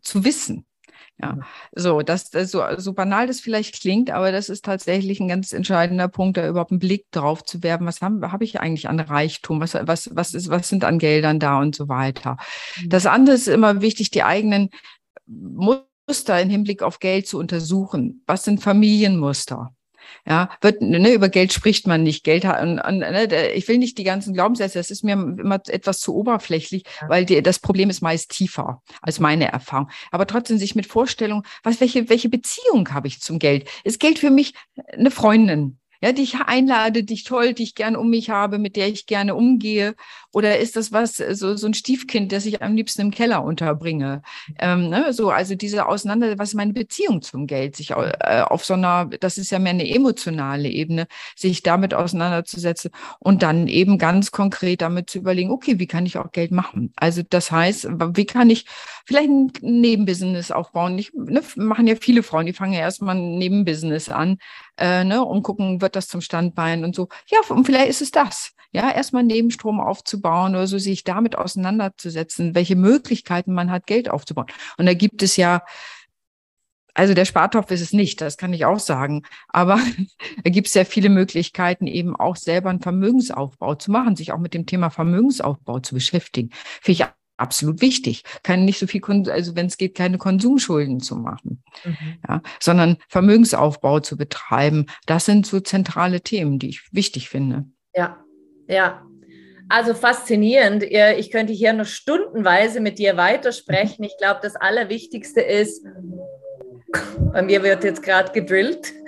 zu 0.00 0.24
wissen. 0.24 0.66
Ja, 1.20 1.38
so, 1.72 2.00
dass 2.02 2.30
das 2.30 2.50
so, 2.50 2.64
so 2.78 2.94
banal 2.94 3.28
das 3.28 3.40
vielleicht 3.40 3.80
klingt, 3.80 4.10
aber 4.10 4.32
das 4.32 4.48
ist 4.48 4.64
tatsächlich 4.64 5.20
ein 5.20 5.28
ganz 5.28 5.52
entscheidender 5.52 6.08
Punkt, 6.08 6.36
da 6.36 6.48
überhaupt 6.48 6.72
einen 6.72 6.80
Blick 6.80 7.06
drauf 7.12 7.44
zu 7.44 7.62
werfen. 7.62 7.86
Was 7.86 8.00
habe 8.00 8.32
hab 8.32 8.42
ich 8.42 8.58
eigentlich 8.58 8.88
an 8.88 8.98
Reichtum? 8.98 9.60
Was, 9.60 9.74
was, 9.74 10.10
was 10.14 10.34
ist, 10.34 10.48
was 10.50 10.68
sind 10.68 10.84
an 10.84 10.98
Geldern 10.98 11.38
da 11.38 11.60
und 11.60 11.76
so 11.76 11.88
weiter? 11.88 12.38
Mhm. 12.80 12.88
Das 12.88 13.06
andere 13.06 13.36
ist 13.36 13.46
immer 13.46 13.82
wichtig, 13.82 14.10
die 14.10 14.24
eigenen 14.24 14.70
Muster 16.12 16.38
im 16.42 16.50
Hinblick 16.50 16.82
auf 16.82 16.98
Geld 16.98 17.26
zu 17.26 17.38
untersuchen. 17.38 18.22
Was 18.26 18.44
sind 18.44 18.62
Familienmuster? 18.62 19.74
Ja, 20.26 20.50
wird, 20.60 20.82
ne, 20.82 21.14
über 21.14 21.30
Geld 21.30 21.54
spricht 21.54 21.86
man 21.86 22.02
nicht. 22.02 22.22
Geld 22.22 22.44
und, 22.44 22.78
und, 22.78 22.98
ne, 22.98 23.52
ich 23.54 23.66
will 23.66 23.78
nicht 23.78 23.96
die 23.96 24.04
ganzen 24.04 24.34
Glaubenssätze, 24.34 24.78
das 24.78 24.90
ist 24.90 25.04
mir 25.04 25.14
immer 25.14 25.58
etwas 25.68 26.00
zu 26.00 26.14
oberflächlich, 26.14 26.82
weil 27.08 27.24
die, 27.24 27.42
das 27.42 27.60
Problem 27.60 27.88
ist 27.88 28.02
meist 28.02 28.30
tiefer 28.30 28.82
als 29.00 29.20
meine 29.20 29.50
Erfahrung. 29.50 29.88
Aber 30.10 30.26
trotzdem 30.26 30.58
sich 30.58 30.74
mit 30.74 30.84
Vorstellung, 30.84 31.44
was, 31.62 31.80
welche, 31.80 32.10
welche 32.10 32.28
Beziehung 32.28 32.92
habe 32.92 33.08
ich 33.08 33.22
zum 33.22 33.38
Geld? 33.38 33.66
Ist 33.82 33.98
Geld 33.98 34.18
für 34.18 34.30
mich 34.30 34.52
eine 34.92 35.10
Freundin? 35.10 35.78
Ja, 36.02 36.12
die 36.12 36.22
ich 36.22 36.34
einlade, 36.34 37.04
die 37.04 37.14
ich 37.14 37.24
toll, 37.24 37.54
die 37.54 37.62
ich 37.62 37.76
gern 37.76 37.94
um 37.94 38.10
mich 38.10 38.28
habe, 38.28 38.58
mit 38.58 38.74
der 38.74 38.88
ich 38.88 39.06
gerne 39.06 39.36
umgehe? 39.36 39.94
Oder 40.32 40.58
ist 40.58 40.74
das 40.74 40.90
was, 40.90 41.16
so, 41.16 41.56
so 41.56 41.66
ein 41.66 41.74
Stiefkind, 41.74 42.32
das 42.32 42.44
ich 42.44 42.60
am 42.60 42.74
liebsten 42.74 43.02
im 43.02 43.10
Keller 43.12 43.44
unterbringe? 43.44 44.22
Ähm, 44.58 44.88
ne, 44.88 45.12
so, 45.12 45.30
also 45.30 45.54
diese 45.54 45.86
Auseinander, 45.86 46.38
was 46.38 46.54
meine 46.54 46.72
Beziehung 46.72 47.22
zum 47.22 47.46
Geld? 47.46 47.76
Sich 47.76 47.90
äh, 47.90 48.42
auf 48.44 48.64
so 48.64 48.74
einer, 48.74 49.06
das 49.06 49.38
ist 49.38 49.52
ja 49.52 49.60
mehr 49.60 49.70
eine 49.70 49.88
emotionale 49.88 50.68
Ebene, 50.68 51.06
sich 51.36 51.62
damit 51.62 51.94
auseinanderzusetzen 51.94 52.90
und 53.20 53.44
dann 53.44 53.68
eben 53.68 53.96
ganz 53.98 54.32
konkret 54.32 54.82
damit 54.82 55.08
zu 55.08 55.18
überlegen, 55.18 55.52
okay, 55.52 55.78
wie 55.78 55.86
kann 55.86 56.06
ich 56.06 56.18
auch 56.18 56.32
Geld 56.32 56.50
machen? 56.50 56.92
Also 56.96 57.22
das 57.28 57.52
heißt, 57.52 57.88
wie 58.16 58.26
kann 58.26 58.50
ich 58.50 58.66
vielleicht 59.06 59.28
ein 59.28 59.52
Nebenbusiness 59.60 60.50
aufbauen? 60.50 60.98
Ich, 60.98 61.12
ne, 61.14 61.42
machen 61.54 61.86
ja 61.86 61.94
viele 61.94 62.24
Frauen, 62.24 62.46
die 62.46 62.52
fangen 62.52 62.72
ja 62.72 62.80
erstmal 62.80 63.14
ein 63.14 63.38
Nebenbusiness 63.38 64.08
an, 64.08 64.38
äh, 64.78 65.04
ne, 65.04 65.24
und 65.24 65.42
gucken, 65.42 65.80
wird 65.80 65.96
das 65.96 66.08
zum 66.08 66.20
Standbein 66.20 66.84
und 66.84 66.94
so. 66.94 67.08
Ja, 67.26 67.38
und 67.48 67.64
vielleicht 67.64 67.90
ist 67.90 68.02
es 68.02 68.10
das. 68.10 68.52
Ja, 68.72 68.90
erstmal 68.90 69.22
Nebenstrom 69.22 69.80
aufzubauen 69.80 70.54
oder 70.54 70.66
so, 70.66 70.78
sich 70.78 71.04
damit 71.04 71.36
auseinanderzusetzen, 71.36 72.54
welche 72.54 72.74
Möglichkeiten 72.76 73.52
man 73.52 73.70
hat, 73.70 73.86
Geld 73.86 74.08
aufzubauen. 74.08 74.46
Und 74.78 74.86
da 74.86 74.94
gibt 74.94 75.22
es 75.22 75.36
ja, 75.36 75.62
also 76.94 77.14
der 77.14 77.24
Spartopf 77.26 77.70
ist 77.70 77.80
es 77.80 77.92
nicht, 77.92 78.20
das 78.20 78.36
kann 78.36 78.52
ich 78.52 78.64
auch 78.64 78.78
sagen. 78.78 79.22
Aber 79.48 79.78
da 80.44 80.50
gibt 80.50 80.68
es 80.68 80.74
ja 80.74 80.84
viele 80.84 81.10
Möglichkeiten, 81.10 81.86
eben 81.86 82.16
auch 82.16 82.36
selber 82.36 82.70
einen 82.70 82.80
Vermögensaufbau 82.80 83.74
zu 83.74 83.90
machen, 83.90 84.16
sich 84.16 84.32
auch 84.32 84.38
mit 84.38 84.54
dem 84.54 84.66
Thema 84.66 84.90
Vermögensaufbau 84.90 85.80
zu 85.80 85.94
beschäftigen. 85.94 86.50
Finde 86.80 86.92
ich 86.92 87.21
absolut 87.36 87.80
wichtig. 87.80 88.22
Kann 88.42 88.64
nicht 88.64 88.78
so 88.78 88.86
viel, 88.86 89.02
also 89.30 89.56
wenn 89.56 89.66
es 89.66 89.76
geht, 89.76 89.96
keine 89.96 90.18
Konsumschulden 90.18 91.00
zu 91.00 91.16
machen, 91.16 91.62
mhm. 91.84 92.18
ja, 92.28 92.42
sondern 92.60 92.98
Vermögensaufbau 93.08 94.00
zu 94.00 94.16
betreiben. 94.16 94.86
Das 95.06 95.24
sind 95.24 95.46
so 95.46 95.60
zentrale 95.60 96.20
Themen, 96.20 96.58
die 96.58 96.68
ich 96.68 96.92
wichtig 96.92 97.28
finde. 97.28 97.66
Ja, 97.94 98.18
ja. 98.68 99.02
Also 99.68 99.94
faszinierend. 99.94 100.82
Ich 100.82 101.30
könnte 101.30 101.52
hier 101.52 101.72
noch 101.72 101.86
stundenweise 101.86 102.80
mit 102.80 102.98
dir 102.98 103.16
weitersprechen. 103.16 104.04
Ich 104.04 104.16
glaube, 104.18 104.40
das 104.42 104.54
Allerwichtigste 104.54 105.40
ist, 105.40 105.86
bei 107.32 107.42
mir 107.42 107.62
wird 107.62 107.84
jetzt 107.84 108.02
gerade 108.02 108.32
gedrillt. 108.32 108.92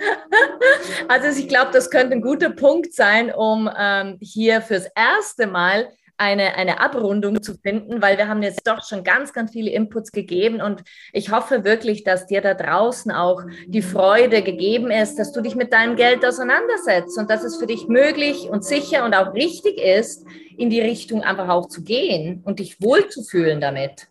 Also 1.07 1.39
ich 1.39 1.47
glaube, 1.47 1.71
das 1.71 1.91
könnte 1.91 2.13
ein 2.13 2.21
guter 2.21 2.49
Punkt 2.49 2.93
sein, 2.93 3.31
um 3.33 3.69
ähm, 3.77 4.17
hier 4.21 4.61
fürs 4.61 4.87
erste 4.95 5.45
Mal 5.45 5.87
eine, 6.17 6.55
eine 6.55 6.79
Abrundung 6.79 7.41
zu 7.41 7.55
finden, 7.55 8.01
weil 8.01 8.17
wir 8.17 8.27
haben 8.27 8.41
jetzt 8.41 8.65
doch 8.65 8.85
schon 8.87 9.03
ganz, 9.03 9.33
ganz 9.33 9.51
viele 9.51 9.71
Inputs 9.71 10.11
gegeben 10.11 10.61
und 10.61 10.83
ich 11.11 11.31
hoffe 11.31 11.63
wirklich, 11.63 12.03
dass 12.03 12.25
dir 12.25 12.41
da 12.41 12.53
draußen 12.53 13.11
auch 13.11 13.41
die 13.67 13.81
Freude 13.81 14.41
gegeben 14.41 14.91
ist, 14.91 15.17
dass 15.19 15.33
du 15.33 15.41
dich 15.41 15.55
mit 15.55 15.73
deinem 15.73 15.95
Geld 15.95 16.25
auseinandersetzt 16.25 17.17
und 17.17 17.29
dass 17.29 17.43
es 17.43 17.57
für 17.57 17.67
dich 17.67 17.87
möglich 17.87 18.49
und 18.49 18.63
sicher 18.63 19.03
und 19.03 19.13
auch 19.13 19.33
richtig 19.33 19.77
ist, 19.77 20.25
in 20.57 20.69
die 20.69 20.81
Richtung 20.81 21.21
einfach 21.21 21.49
auch 21.49 21.67
zu 21.67 21.83
gehen 21.83 22.41
und 22.45 22.59
dich 22.59 22.81
wohlzufühlen 22.81 23.59
damit. 23.59 24.07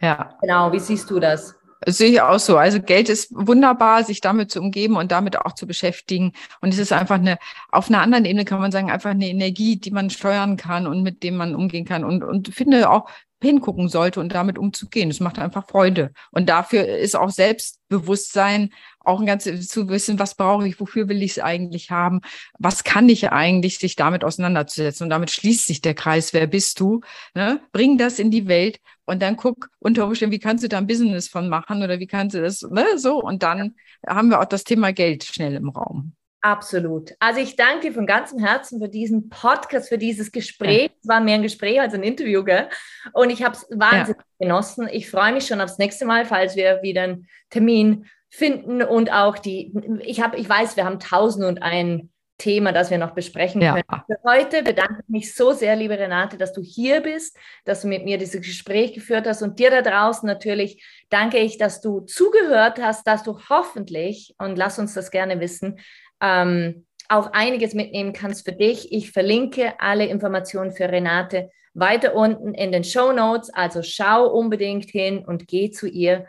Ja. 0.00 0.36
Genau, 0.40 0.72
wie 0.72 0.78
siehst 0.78 1.10
du 1.10 1.18
das? 1.18 1.57
Sehe 1.86 2.10
ich 2.10 2.20
auch 2.20 2.38
so. 2.38 2.56
Also 2.56 2.80
Geld 2.80 3.08
ist 3.08 3.30
wunderbar, 3.34 4.04
sich 4.04 4.20
damit 4.20 4.50
zu 4.50 4.60
umgeben 4.60 4.96
und 4.96 5.12
damit 5.12 5.38
auch 5.38 5.54
zu 5.54 5.66
beschäftigen. 5.66 6.32
Und 6.60 6.70
es 6.70 6.78
ist 6.78 6.92
einfach 6.92 7.16
eine, 7.16 7.38
auf 7.70 7.88
einer 7.88 8.02
anderen 8.02 8.24
Ebene 8.24 8.44
kann 8.44 8.60
man 8.60 8.72
sagen, 8.72 8.90
einfach 8.90 9.10
eine 9.10 9.28
Energie, 9.28 9.76
die 9.76 9.90
man 9.90 10.10
steuern 10.10 10.56
kann 10.56 10.86
und 10.86 11.02
mit 11.02 11.22
dem 11.22 11.36
man 11.36 11.54
umgehen 11.54 11.84
kann. 11.84 12.04
Und, 12.04 12.22
und 12.24 12.54
finde 12.54 12.90
auch, 12.90 13.08
hingucken 13.40 13.88
sollte 13.88 14.20
und 14.20 14.34
damit 14.34 14.58
umzugehen. 14.58 15.10
Es 15.10 15.20
macht 15.20 15.38
einfach 15.38 15.66
Freude. 15.68 16.12
Und 16.32 16.48
dafür 16.48 16.86
ist 16.86 17.14
auch 17.14 17.30
Selbstbewusstsein 17.30 18.70
auch 19.08 19.20
ein 19.20 19.26
ganz 19.26 19.44
zu 19.44 19.88
wissen, 19.88 20.18
was 20.18 20.34
brauche 20.34 20.68
ich, 20.68 20.78
wofür 20.78 21.08
will 21.08 21.22
ich 21.22 21.32
es 21.32 21.38
eigentlich 21.38 21.90
haben, 21.90 22.20
was 22.58 22.84
kann 22.84 23.08
ich 23.08 23.30
eigentlich, 23.30 23.78
sich 23.78 23.96
damit 23.96 24.22
auseinanderzusetzen. 24.22 25.04
Und 25.04 25.10
damit 25.10 25.30
schließt 25.30 25.66
sich 25.66 25.80
der 25.80 25.94
Kreis, 25.94 26.32
wer 26.32 26.46
bist 26.46 26.78
du? 26.78 27.00
Ne? 27.34 27.60
Bring 27.72 27.98
das 27.98 28.18
in 28.18 28.30
die 28.30 28.46
Welt 28.48 28.78
und 29.06 29.22
dann 29.22 29.36
guck 29.36 29.70
unter 29.78 30.06
Umständen, 30.06 30.34
wie 30.34 30.38
kannst 30.38 30.62
du 30.62 30.68
da 30.68 30.78
ein 30.78 30.86
Business 30.86 31.28
von 31.28 31.48
machen 31.48 31.82
oder 31.82 31.98
wie 31.98 32.06
kannst 32.06 32.36
du 32.36 32.42
das, 32.42 32.62
ne? 32.62 32.84
so. 32.96 33.20
Und 33.20 33.42
dann 33.42 33.74
haben 34.06 34.28
wir 34.28 34.40
auch 34.40 34.44
das 34.44 34.64
Thema 34.64 34.92
Geld 34.92 35.24
schnell 35.24 35.54
im 35.54 35.70
Raum. 35.70 36.12
Absolut. 36.40 37.14
Also 37.18 37.40
ich 37.40 37.56
danke 37.56 37.88
dir 37.88 37.92
von 37.92 38.06
ganzem 38.06 38.38
Herzen 38.38 38.80
für 38.80 38.88
diesen 38.88 39.28
Podcast, 39.28 39.88
für 39.88 39.98
dieses 39.98 40.30
Gespräch. 40.30 40.82
Ja. 40.82 40.90
Es 41.02 41.08
war 41.08 41.20
mehr 41.20 41.34
ein 41.34 41.42
Gespräch 41.42 41.80
als 41.80 41.94
ein 41.94 42.04
Interview, 42.04 42.44
gell? 42.44 42.68
Und 43.12 43.30
ich 43.30 43.42
habe 43.42 43.56
es 43.56 43.66
wahnsinnig 43.70 44.20
ja. 44.20 44.46
genossen. 44.46 44.88
Ich 44.92 45.10
freue 45.10 45.32
mich 45.32 45.46
schon 45.46 45.60
aufs 45.60 45.78
nächste 45.78 46.06
Mal, 46.06 46.24
falls 46.24 46.54
wir 46.54 46.80
wieder 46.82 47.02
einen 47.02 47.26
Termin 47.50 48.06
finden 48.30 48.82
und 48.82 49.12
auch 49.12 49.38
die, 49.38 49.72
ich 50.02 50.20
habe, 50.20 50.36
ich 50.36 50.48
weiß, 50.48 50.76
wir 50.76 50.84
haben 50.84 51.00
tausend 51.00 51.44
und 51.44 51.62
ein 51.62 52.10
Thema, 52.38 52.72
das 52.72 52.90
wir 52.90 52.98
noch 52.98 53.14
besprechen 53.14 53.60
ja. 53.60 53.72
können. 53.72 54.02
Für 54.06 54.18
heute 54.24 54.62
bedanke 54.62 55.02
ich 55.02 55.08
mich 55.08 55.34
so 55.34 55.52
sehr, 55.52 55.74
liebe 55.74 55.98
Renate, 55.98 56.38
dass 56.38 56.52
du 56.52 56.62
hier 56.62 57.00
bist, 57.00 57.36
dass 57.64 57.82
du 57.82 57.88
mit 57.88 58.04
mir 58.04 58.16
dieses 58.16 58.40
Gespräch 58.40 58.94
geführt 58.94 59.26
hast 59.26 59.42
und 59.42 59.58
dir 59.58 59.70
da 59.70 59.82
draußen 59.82 60.26
natürlich 60.26 60.84
danke 61.10 61.38
ich, 61.38 61.58
dass 61.58 61.80
du 61.80 62.00
zugehört 62.00 62.80
hast, 62.80 63.06
dass 63.06 63.24
du 63.24 63.40
hoffentlich, 63.48 64.34
und 64.38 64.56
lass 64.56 64.78
uns 64.78 64.94
das 64.94 65.10
gerne 65.10 65.40
wissen, 65.40 65.80
ähm, 66.20 66.86
auch 67.08 67.32
einiges 67.32 67.74
mitnehmen 67.74 68.12
kannst 68.12 68.44
für 68.44 68.52
dich. 68.52 68.92
Ich 68.92 69.10
verlinke 69.10 69.74
alle 69.78 70.06
Informationen 70.06 70.72
für 70.72 70.88
Renate 70.88 71.50
weiter 71.74 72.14
unten 72.14 72.54
in 72.54 72.70
den 72.70 72.84
Show 72.84 73.12
Notes. 73.12 73.50
Also 73.52 73.82
schau 73.82 74.26
unbedingt 74.26 74.90
hin 74.90 75.24
und 75.26 75.48
geh 75.48 75.70
zu 75.70 75.88
ihr 75.88 76.26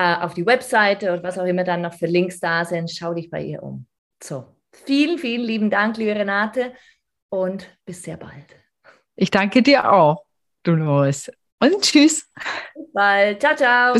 äh, 0.00 0.14
auf 0.24 0.32
die 0.32 0.46
Webseite 0.46 1.12
und 1.12 1.22
was 1.22 1.38
auch 1.38 1.44
immer 1.44 1.64
dann 1.64 1.82
noch 1.82 1.92
für 1.92 2.06
Links 2.06 2.40
da 2.40 2.64
sind. 2.64 2.90
Schau 2.90 3.12
dich 3.12 3.28
bei 3.28 3.42
ihr 3.42 3.62
um. 3.62 3.86
So, 4.22 4.46
vielen, 4.72 5.18
vielen 5.18 5.42
lieben 5.42 5.70
Dank, 5.70 5.98
liebe 5.98 6.14
Renate, 6.14 6.72
und 7.28 7.68
bis 7.84 8.02
sehr 8.02 8.16
bald. 8.16 8.56
Ich 9.16 9.30
danke 9.30 9.62
dir 9.62 9.92
auch, 9.92 10.24
Dolores. 10.62 11.30
Und 11.62 11.82
tschüss. 11.82 12.26
Bis 12.74 12.92
bald. 12.94 13.40
Ciao, 13.40 13.54
ciao. 13.54 13.92
Bis 13.92 13.98